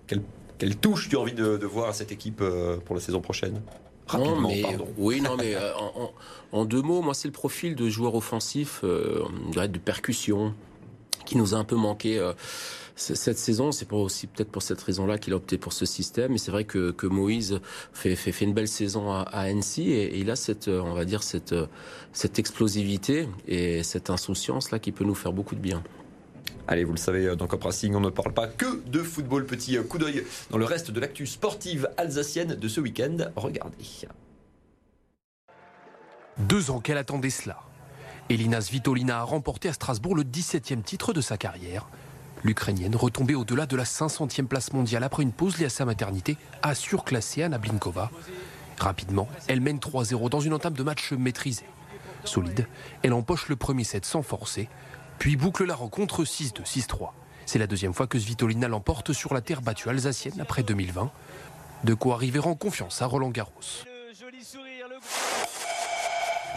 quelle, 0.07 0.21
quelle, 0.57 0.77
touche 0.77 1.09
tu 1.09 1.17
as 1.17 1.19
envie 1.19 1.33
de, 1.33 1.57
de 1.57 1.65
voir 1.65 1.89
à 1.89 1.93
cette 1.93 2.11
équipe 2.11 2.39
euh, 2.41 2.77
pour 2.77 2.95
la 2.95 3.01
saison 3.01 3.21
prochaine? 3.21 3.61
Rapidement, 4.07 4.47
mais, 4.49 4.61
pardon. 4.61 4.87
Oui, 4.97 5.21
non, 5.21 5.35
mais 5.37 5.55
en, 5.77 6.03
en, 6.03 6.13
en, 6.51 6.65
deux 6.65 6.81
mots, 6.81 7.01
moi, 7.01 7.13
c'est 7.13 7.27
le 7.27 7.33
profil 7.33 7.75
de 7.75 7.89
joueur 7.89 8.15
offensif, 8.15 8.81
euh, 8.83 9.23
de 9.53 9.77
percussion, 9.77 10.53
qui 11.25 11.37
nous 11.37 11.53
a 11.53 11.57
un 11.57 11.63
peu 11.63 11.75
manqué 11.75 12.19
cette 12.99 13.37
saison, 13.37 13.71
c'est 13.71 13.91
aussi 13.93 14.27
peut-être 14.27 14.51
pour 14.51 14.61
cette 14.61 14.81
raison-là 14.81 15.17
qu'il 15.17 15.33
a 15.33 15.37
opté 15.37 15.57
pour 15.57 15.73
ce 15.73 15.85
système. 15.85 16.33
Et 16.33 16.37
c'est 16.37 16.51
vrai 16.51 16.65
que, 16.65 16.91
que 16.91 17.07
Moïse 17.07 17.61
fait, 17.93 18.15
fait, 18.15 18.31
fait, 18.31 18.45
une 18.45 18.53
belle 18.53 18.67
saison 18.67 19.11
à, 19.11 19.21
à 19.21 19.41
Annecy 19.41 19.91
et, 19.91 20.03
et, 20.03 20.17
il 20.19 20.29
a 20.29 20.35
cette, 20.35 20.67
on 20.67 20.93
va 20.93 21.05
dire, 21.05 21.23
cette, 21.23 21.55
cette 22.11 22.39
explosivité 22.39 23.29
et 23.47 23.83
cette 23.83 24.09
insouciance-là 24.09 24.79
qui 24.79 24.91
peut 24.91 25.05
nous 25.05 25.15
faire 25.15 25.31
beaucoup 25.31 25.55
de 25.55 25.61
bien. 25.61 25.81
Allez, 26.67 26.83
vous 26.83 26.91
le 26.91 26.97
savez, 26.97 27.35
dans 27.35 27.47
Cop 27.47 27.63
Racing, 27.63 27.95
on 27.95 27.99
ne 27.99 28.09
parle 28.09 28.33
pas 28.33 28.47
que 28.47 28.81
de 28.87 29.01
football. 29.01 29.45
Petit 29.45 29.77
coup 29.87 29.97
d'œil 29.97 30.23
dans 30.51 30.57
le 30.57 30.65
reste 30.65 30.91
de 30.91 30.99
l'actu 30.99 31.25
sportive 31.25 31.89
alsacienne 31.97 32.55
de 32.55 32.67
ce 32.67 32.81
week-end. 32.81 33.17
Regardez. 33.35 33.75
Deux 36.37 36.69
ans 36.69 36.79
qu'elle 36.79 36.97
attendait 36.97 37.31
cela. 37.31 37.59
Elina 38.29 38.61
Svitolina 38.61 39.21
a 39.21 39.23
remporté 39.23 39.69
à 39.69 39.73
Strasbourg 39.73 40.15
le 40.15 40.23
17e 40.23 40.83
titre 40.83 41.13
de 41.13 41.21
sa 41.21 41.37
carrière. 41.37 41.87
L'Ukrainienne, 42.43 42.95
retombée 42.95 43.35
au-delà 43.35 43.65
de 43.65 43.75
la 43.75 43.83
500e 43.83 44.45
place 44.45 44.71
mondiale 44.71 45.03
après 45.03 45.23
une 45.23 45.31
pause 45.31 45.57
liée 45.57 45.65
à 45.65 45.69
sa 45.69 45.85
maternité, 45.85 46.37
a 46.61 46.73
surclassé 46.73 47.43
Anna 47.43 47.57
Blinkova. 47.57 48.11
Rapidement, 48.77 49.27
elle 49.47 49.59
mène 49.59 49.77
3-0 49.77 50.29
dans 50.29 50.39
une 50.39 50.53
entame 50.53 50.73
de 50.73 50.83
match 50.83 51.11
maîtrisée. 51.11 51.65
Solide, 52.23 52.67
elle 53.03 53.13
empoche 53.13 53.49
le 53.49 53.55
premier 53.55 53.83
set 53.83 54.05
sans 54.05 54.21
forcer, 54.21 54.69
puis 55.17 55.35
boucle 55.35 55.65
la 55.65 55.75
rencontre 55.75 56.23
6-2, 56.23 56.63
6-3. 56.63 57.11
C'est 57.45 57.59
la 57.59 57.67
deuxième 57.67 57.93
fois 57.93 58.07
que 58.07 58.19
Svitolina 58.19 58.67
l'emporte 58.67 59.11
sur 59.11 59.33
la 59.33 59.41
terre 59.41 59.61
battue 59.61 59.89
alsacienne 59.89 60.39
après 60.39 60.63
2020. 60.63 61.11
De 61.83 61.93
quoi 61.93 62.15
arriver 62.15 62.39
en 62.39 62.55
confiance 62.55 63.01
à 63.01 63.05
Roland 63.05 63.31
Garros. 63.31 63.51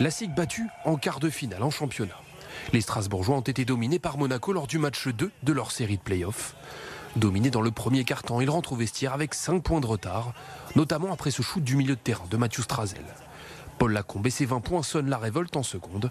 La 0.01 0.11
SIG 0.11 0.35
battue 0.35 0.67
en 0.85 0.97
quart 0.97 1.19
de 1.21 1.31
finale 1.31 1.63
en 1.63 1.71
championnat. 1.71 2.19
Les 2.73 2.81
Strasbourgeois 2.81 3.37
ont 3.37 3.41
été 3.41 3.65
dominés 3.65 3.99
par 3.99 4.17
Monaco 4.19 4.53
lors 4.53 4.67
du 4.67 4.79
match 4.79 5.09
2 5.09 5.31
de 5.43 5.53
leur 5.53 5.71
série 5.71 5.97
de 5.97 6.03
playoffs. 6.03 6.55
Dominés 7.17 7.51
dans 7.51 7.61
le 7.61 7.71
premier 7.71 8.05
quart-temps, 8.05 8.41
ils 8.41 8.49
rentrent 8.49 8.73
au 8.73 8.77
vestiaire 8.77 9.13
avec 9.13 9.35
5 9.35 9.63
points 9.63 9.81
de 9.81 9.87
retard, 9.87 10.33
notamment 10.77 11.13
après 11.13 11.31
ce 11.31 11.43
shoot 11.43 11.63
du 11.63 11.77
milieu 11.77 11.95
de 11.95 12.01
terrain 12.01 12.25
de 12.31 12.37
Mathieu 12.37 12.63
Strazel. 12.63 13.05
Paul 13.79 13.93
Lacombe 13.93 14.27
et 14.27 14.31
ses 14.31 14.47
20 14.47 14.61
points 14.61 14.83
sonnent 14.83 15.11
la 15.11 15.19
révolte 15.19 15.57
en 15.57 15.63
seconde. 15.63 16.11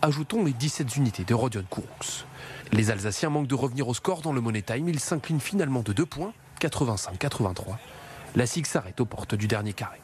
Ajoutons 0.00 0.44
les 0.44 0.52
17 0.52 0.96
unités 0.96 1.24
de 1.24 1.34
Rodion 1.34 1.64
Kourous. 1.70 2.24
Les 2.72 2.90
Alsaciens 2.90 3.30
manquent 3.30 3.46
de 3.46 3.54
revenir 3.54 3.86
au 3.86 3.94
score 3.94 4.22
dans 4.22 4.32
le 4.32 4.40
Money 4.40 4.62
Time. 4.62 4.88
Ils 4.88 4.98
s'inclinent 4.98 5.40
finalement 5.40 5.82
de 5.82 5.92
2 5.92 6.06
points, 6.06 6.32
85-83. 6.60 7.76
La 8.34 8.46
SIG 8.46 8.66
s'arrête 8.66 9.00
aux 9.00 9.04
portes 9.04 9.36
du 9.36 9.46
dernier 9.46 9.74
carré. 9.74 10.00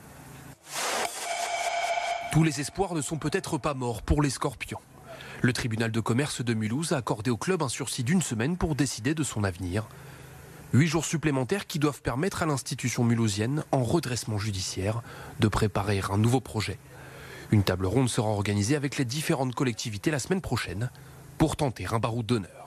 Tous 2.30 2.44
les 2.44 2.60
espoirs 2.60 2.94
ne 2.94 3.00
sont 3.00 3.16
peut-être 3.16 3.58
pas 3.58 3.74
morts 3.74 4.02
pour 4.02 4.22
les 4.22 4.30
Scorpions. 4.30 4.80
Le 5.40 5.52
tribunal 5.52 5.92
de 5.92 6.00
commerce 6.00 6.44
de 6.44 6.52
Mulhouse 6.52 6.92
a 6.92 6.96
accordé 6.96 7.30
au 7.30 7.36
club 7.36 7.62
un 7.62 7.68
sursis 7.68 8.02
d'une 8.02 8.22
semaine 8.22 8.56
pour 8.56 8.74
décider 8.74 9.14
de 9.14 9.22
son 9.22 9.44
avenir. 9.44 9.86
Huit 10.72 10.88
jours 10.88 11.04
supplémentaires 11.04 11.68
qui 11.68 11.78
doivent 11.78 12.02
permettre 12.02 12.42
à 12.42 12.46
l'institution 12.46 13.04
mulhousienne, 13.04 13.62
en 13.70 13.84
redressement 13.84 14.38
judiciaire, 14.38 15.00
de 15.38 15.46
préparer 15.46 16.00
un 16.10 16.18
nouveau 16.18 16.40
projet. 16.40 16.78
Une 17.52 17.62
table 17.62 17.86
ronde 17.86 18.08
sera 18.08 18.28
organisée 18.28 18.74
avec 18.74 18.98
les 18.98 19.04
différentes 19.04 19.54
collectivités 19.54 20.10
la 20.10 20.18
semaine 20.18 20.40
prochaine 20.40 20.90
pour 21.38 21.54
tenter 21.54 21.86
un 21.86 22.00
baroud 22.00 22.26
d'honneur. 22.26 22.57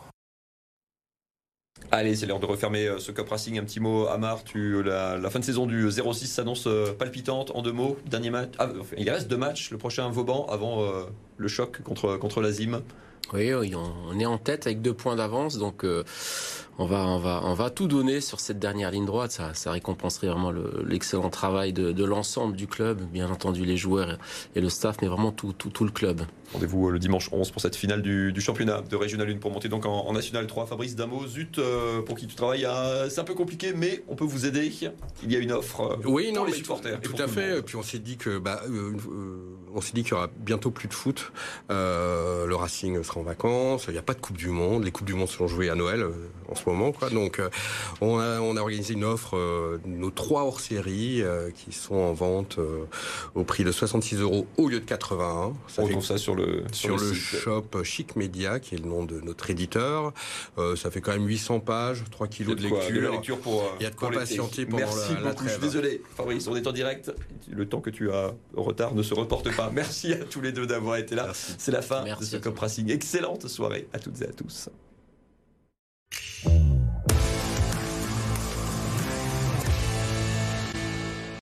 Allez, 1.91 2.15
c'est 2.15 2.25
l'heure 2.25 2.39
de 2.39 2.45
refermer 2.45 2.89
ce 2.99 3.12
Cup 3.12 3.27
Racing. 3.29 3.60
Un 3.60 3.63
petit 3.63 3.79
mot, 3.79 4.07
Amar. 4.07 4.43
Tu, 4.43 4.81
la, 4.84 5.29
fin 5.29 5.39
de 5.39 5.43
saison 5.43 5.65
du 5.65 5.89
06 5.91 6.27
s'annonce 6.27 6.67
palpitante. 6.97 7.51
En 7.53 7.62
deux 7.62 7.71
mots, 7.71 7.97
dernier 8.05 8.29
match. 8.29 8.51
Ah, 8.60 8.69
il 8.97 9.10
reste 9.10 9.27
deux 9.27 9.38
matchs. 9.38 9.71
Le 9.71 9.77
prochain 9.77 10.10
Vauban 10.10 10.45
avant 10.47 10.84
euh, 10.84 11.03
le 11.38 11.47
choc 11.47 11.81
contre, 11.81 12.17
contre 12.17 12.41
l'Azim. 12.41 12.81
Oui, 13.34 13.53
on 13.53 14.19
est 14.19 14.25
en 14.25 14.38
tête 14.38 14.67
avec 14.67 14.81
deux 14.81 14.93
points 14.93 15.15
d'avance, 15.15 15.57
donc 15.57 15.86
euh, 15.86 16.03
on, 16.82 16.86
va, 16.86 17.06
on, 17.06 17.20
va, 17.20 17.41
on 17.44 17.54
va 17.54 17.70
tout 17.70 17.88
donner 17.88 18.22
sur 18.22 18.39
cette 18.39 18.58
dernière 18.58 18.89
ligne 18.89 19.06
droite. 19.06 19.32
Ça, 19.32 19.54
ça 19.54 19.72
récompenserait 19.72 20.28
vraiment 20.28 20.52
l'excellent 20.86 21.26
le, 21.26 21.30
travail 21.30 21.74
de, 21.74 21.91
de 21.91 22.04
l'ensemble 22.04 22.56
du 22.56 22.65
club, 22.65 23.02
bien 23.02 23.30
entendu 23.30 23.65
les 23.65 23.78
joueurs 23.78 24.17
et 24.56 24.62
le 24.62 24.70
staff, 24.70 24.98
mais 25.02 25.08
vraiment 25.08 25.32
tout, 25.32 25.54
tout, 25.54 25.70
tout 25.70 25.84
le 25.84 25.91
club. 25.91 26.22
Rendez-vous 26.54 26.89
le 26.89 27.00
dimanche 27.00 27.30
11 27.32 27.52
pour 27.52 27.62
cette 27.62 27.76
finale 27.76 28.02
du, 28.02 28.34
du 28.34 28.41
championnat 28.41 28.82
de 28.82 28.96
Régional 28.96 29.30
1 29.30 29.38
pour 29.38 29.52
monter 29.52 29.70
donc 29.70 29.86
en, 29.86 30.08
en 30.08 30.13
National 30.13 30.48
3. 30.48 30.65
Fabrice 30.65 30.96
Damo, 30.96 31.26
zut, 31.26 31.60
euh, 31.60 32.02
pour 32.02 32.17
qui 32.17 32.28
tu 32.28 32.36
travailles, 32.36 32.65
euh, 32.65 33.10
c'est 33.10 33.22
un 33.22 33.26
peu 33.26 33.36
compliqué, 33.36 33.74
mais 33.74 34.04
on 34.10 34.15
peut 34.15 34.26
vous 34.26 34.46
aider. 34.46 34.72
Il 35.24 35.32
y 35.32 35.36
a 35.36 35.39
une 35.39 35.52
offre 35.52 35.82
euh, 35.82 35.96
oui, 36.06 36.32
pour 36.34 36.41
non, 36.41 36.46
les 36.46 36.54
supporters. 36.54 37.00
Tout, 37.00 37.13
tout 37.13 37.22
à 37.22 37.28
fait. 37.28 37.60
Et 37.60 37.62
puis 37.62 37.78
on 37.78 37.84
s'est 37.84 38.00
dit 38.00 38.17
que, 38.17 38.38
bah, 38.38 38.62
euh, 38.70 38.94
on 39.74 39.82
s'est 39.82 39.94
dit 39.94 40.04
qu'il 40.04 40.12
y 40.12 40.15
aura 40.15 40.30
bientôt 40.38 40.72
plus 40.72 40.88
de 40.88 40.94
foot. 40.94 41.32
le 41.70 42.54
Racing 42.54 43.02
sera 43.04 43.20
en 43.20 43.24
vacances. 43.24 43.86
Il 43.88 43.94
n'y 43.94 44.00
a 44.00 44.04
pas 44.04 44.13
de 44.13 44.20
Coupe 44.20 44.38
du 44.38 44.50
Monde. 44.50 44.84
Les 44.84 44.91
Coupes 44.91 45.08
du 45.08 45.13
Monde 45.13 45.30
sont 45.30 45.48
jouées 45.48 45.70
à 45.70 45.76
Noël 45.76 46.06
en 46.50 46.56
ce 46.56 46.63
moment, 46.67 46.70
quoi. 46.97 47.10
Donc 47.10 47.41
on 48.01 48.19
a, 48.19 48.39
on 48.39 48.57
a 48.57 48.62
organisé 48.62 48.93
une 48.93 49.03
offre, 49.03 49.38
nos 49.86 50.10
trois 50.12 50.43
hors 50.43 50.60
série 50.60 51.23
qui 51.55 51.71
sont 51.71 51.95
en 51.95 52.13
vente 52.13 52.60
au 53.36 53.43
prix 53.43 53.63
de 53.63 53.71
66 53.71 54.17
euros 54.19 54.47
au 54.57 54.69
lieu 54.69 54.79
de 54.79 54.86
81. 54.86 55.53
Ça 55.67 55.81
on 55.81 55.88
fait 55.88 56.01
ça 56.01 56.17
sur 56.17 56.36
le 56.36 56.63
sur, 56.71 56.97
le, 56.97 57.10
le 57.10 57.13
shop 57.13 57.84
Chic 57.84 58.15
Media, 58.15 58.60
qui 58.60 58.75
est 58.75 58.77
le 58.77 58.88
nom 58.88 59.03
de 59.03 59.19
notre 59.21 59.49
éditeur. 59.49 60.13
Euh, 60.57 60.75
ça 60.75 60.91
fait 60.91 61.01
quand 61.01 61.12
même 61.12 61.27
800 61.27 61.60
pages, 61.60 62.03
3 62.12 62.27
kilos 62.27 62.55
de, 62.55 62.63
de, 62.63 62.69
quoi, 62.69 62.79
lecture. 62.79 63.01
de 63.01 63.15
lecture. 63.15 63.39
pour, 63.39 63.63
Il 63.79 63.84
y 63.84 63.86
a 63.86 63.89
de 63.89 63.95
quoi 63.95 64.12
patienter 64.12 64.65
pendant 64.65 64.77
Merci 64.86 65.13
la, 65.13 65.31
beaucoup. 65.31 65.43
la. 65.43 65.49
Je 65.49 65.53
suis 65.53 65.62
désolé, 65.62 66.01
Fabrice, 66.15 66.47
on 66.47 66.55
est 66.55 66.67
en 66.67 66.71
direct. 66.71 67.12
Le 67.49 67.67
temps 67.67 67.81
que 67.81 67.89
tu 67.89 68.12
as 68.12 68.34
au 68.55 68.63
retard 68.63 68.93
ne 68.95 69.03
se 69.03 69.13
reporte 69.13 69.55
pas. 69.55 69.69
Merci 69.73 70.13
à 70.13 70.17
tous 70.17 70.41
les 70.41 70.51
deux 70.51 70.67
d'avoir 70.67 70.97
été 70.97 71.15
là. 71.15 71.31
C'est 71.34 71.71
la 71.71 71.81
fin 71.81 72.03
Merci 72.03 72.23
de 72.23 72.25
ce 72.27 72.38
Cop 72.38 72.57
Racing. 72.57 72.89
Excellente 72.91 73.47
soirée 73.47 73.88
à 73.93 73.99
toutes 73.99 74.21
et 74.21 74.25
à 74.25 74.31
tous. 74.31 74.69
Thank 76.43 76.56
you. 76.56 76.81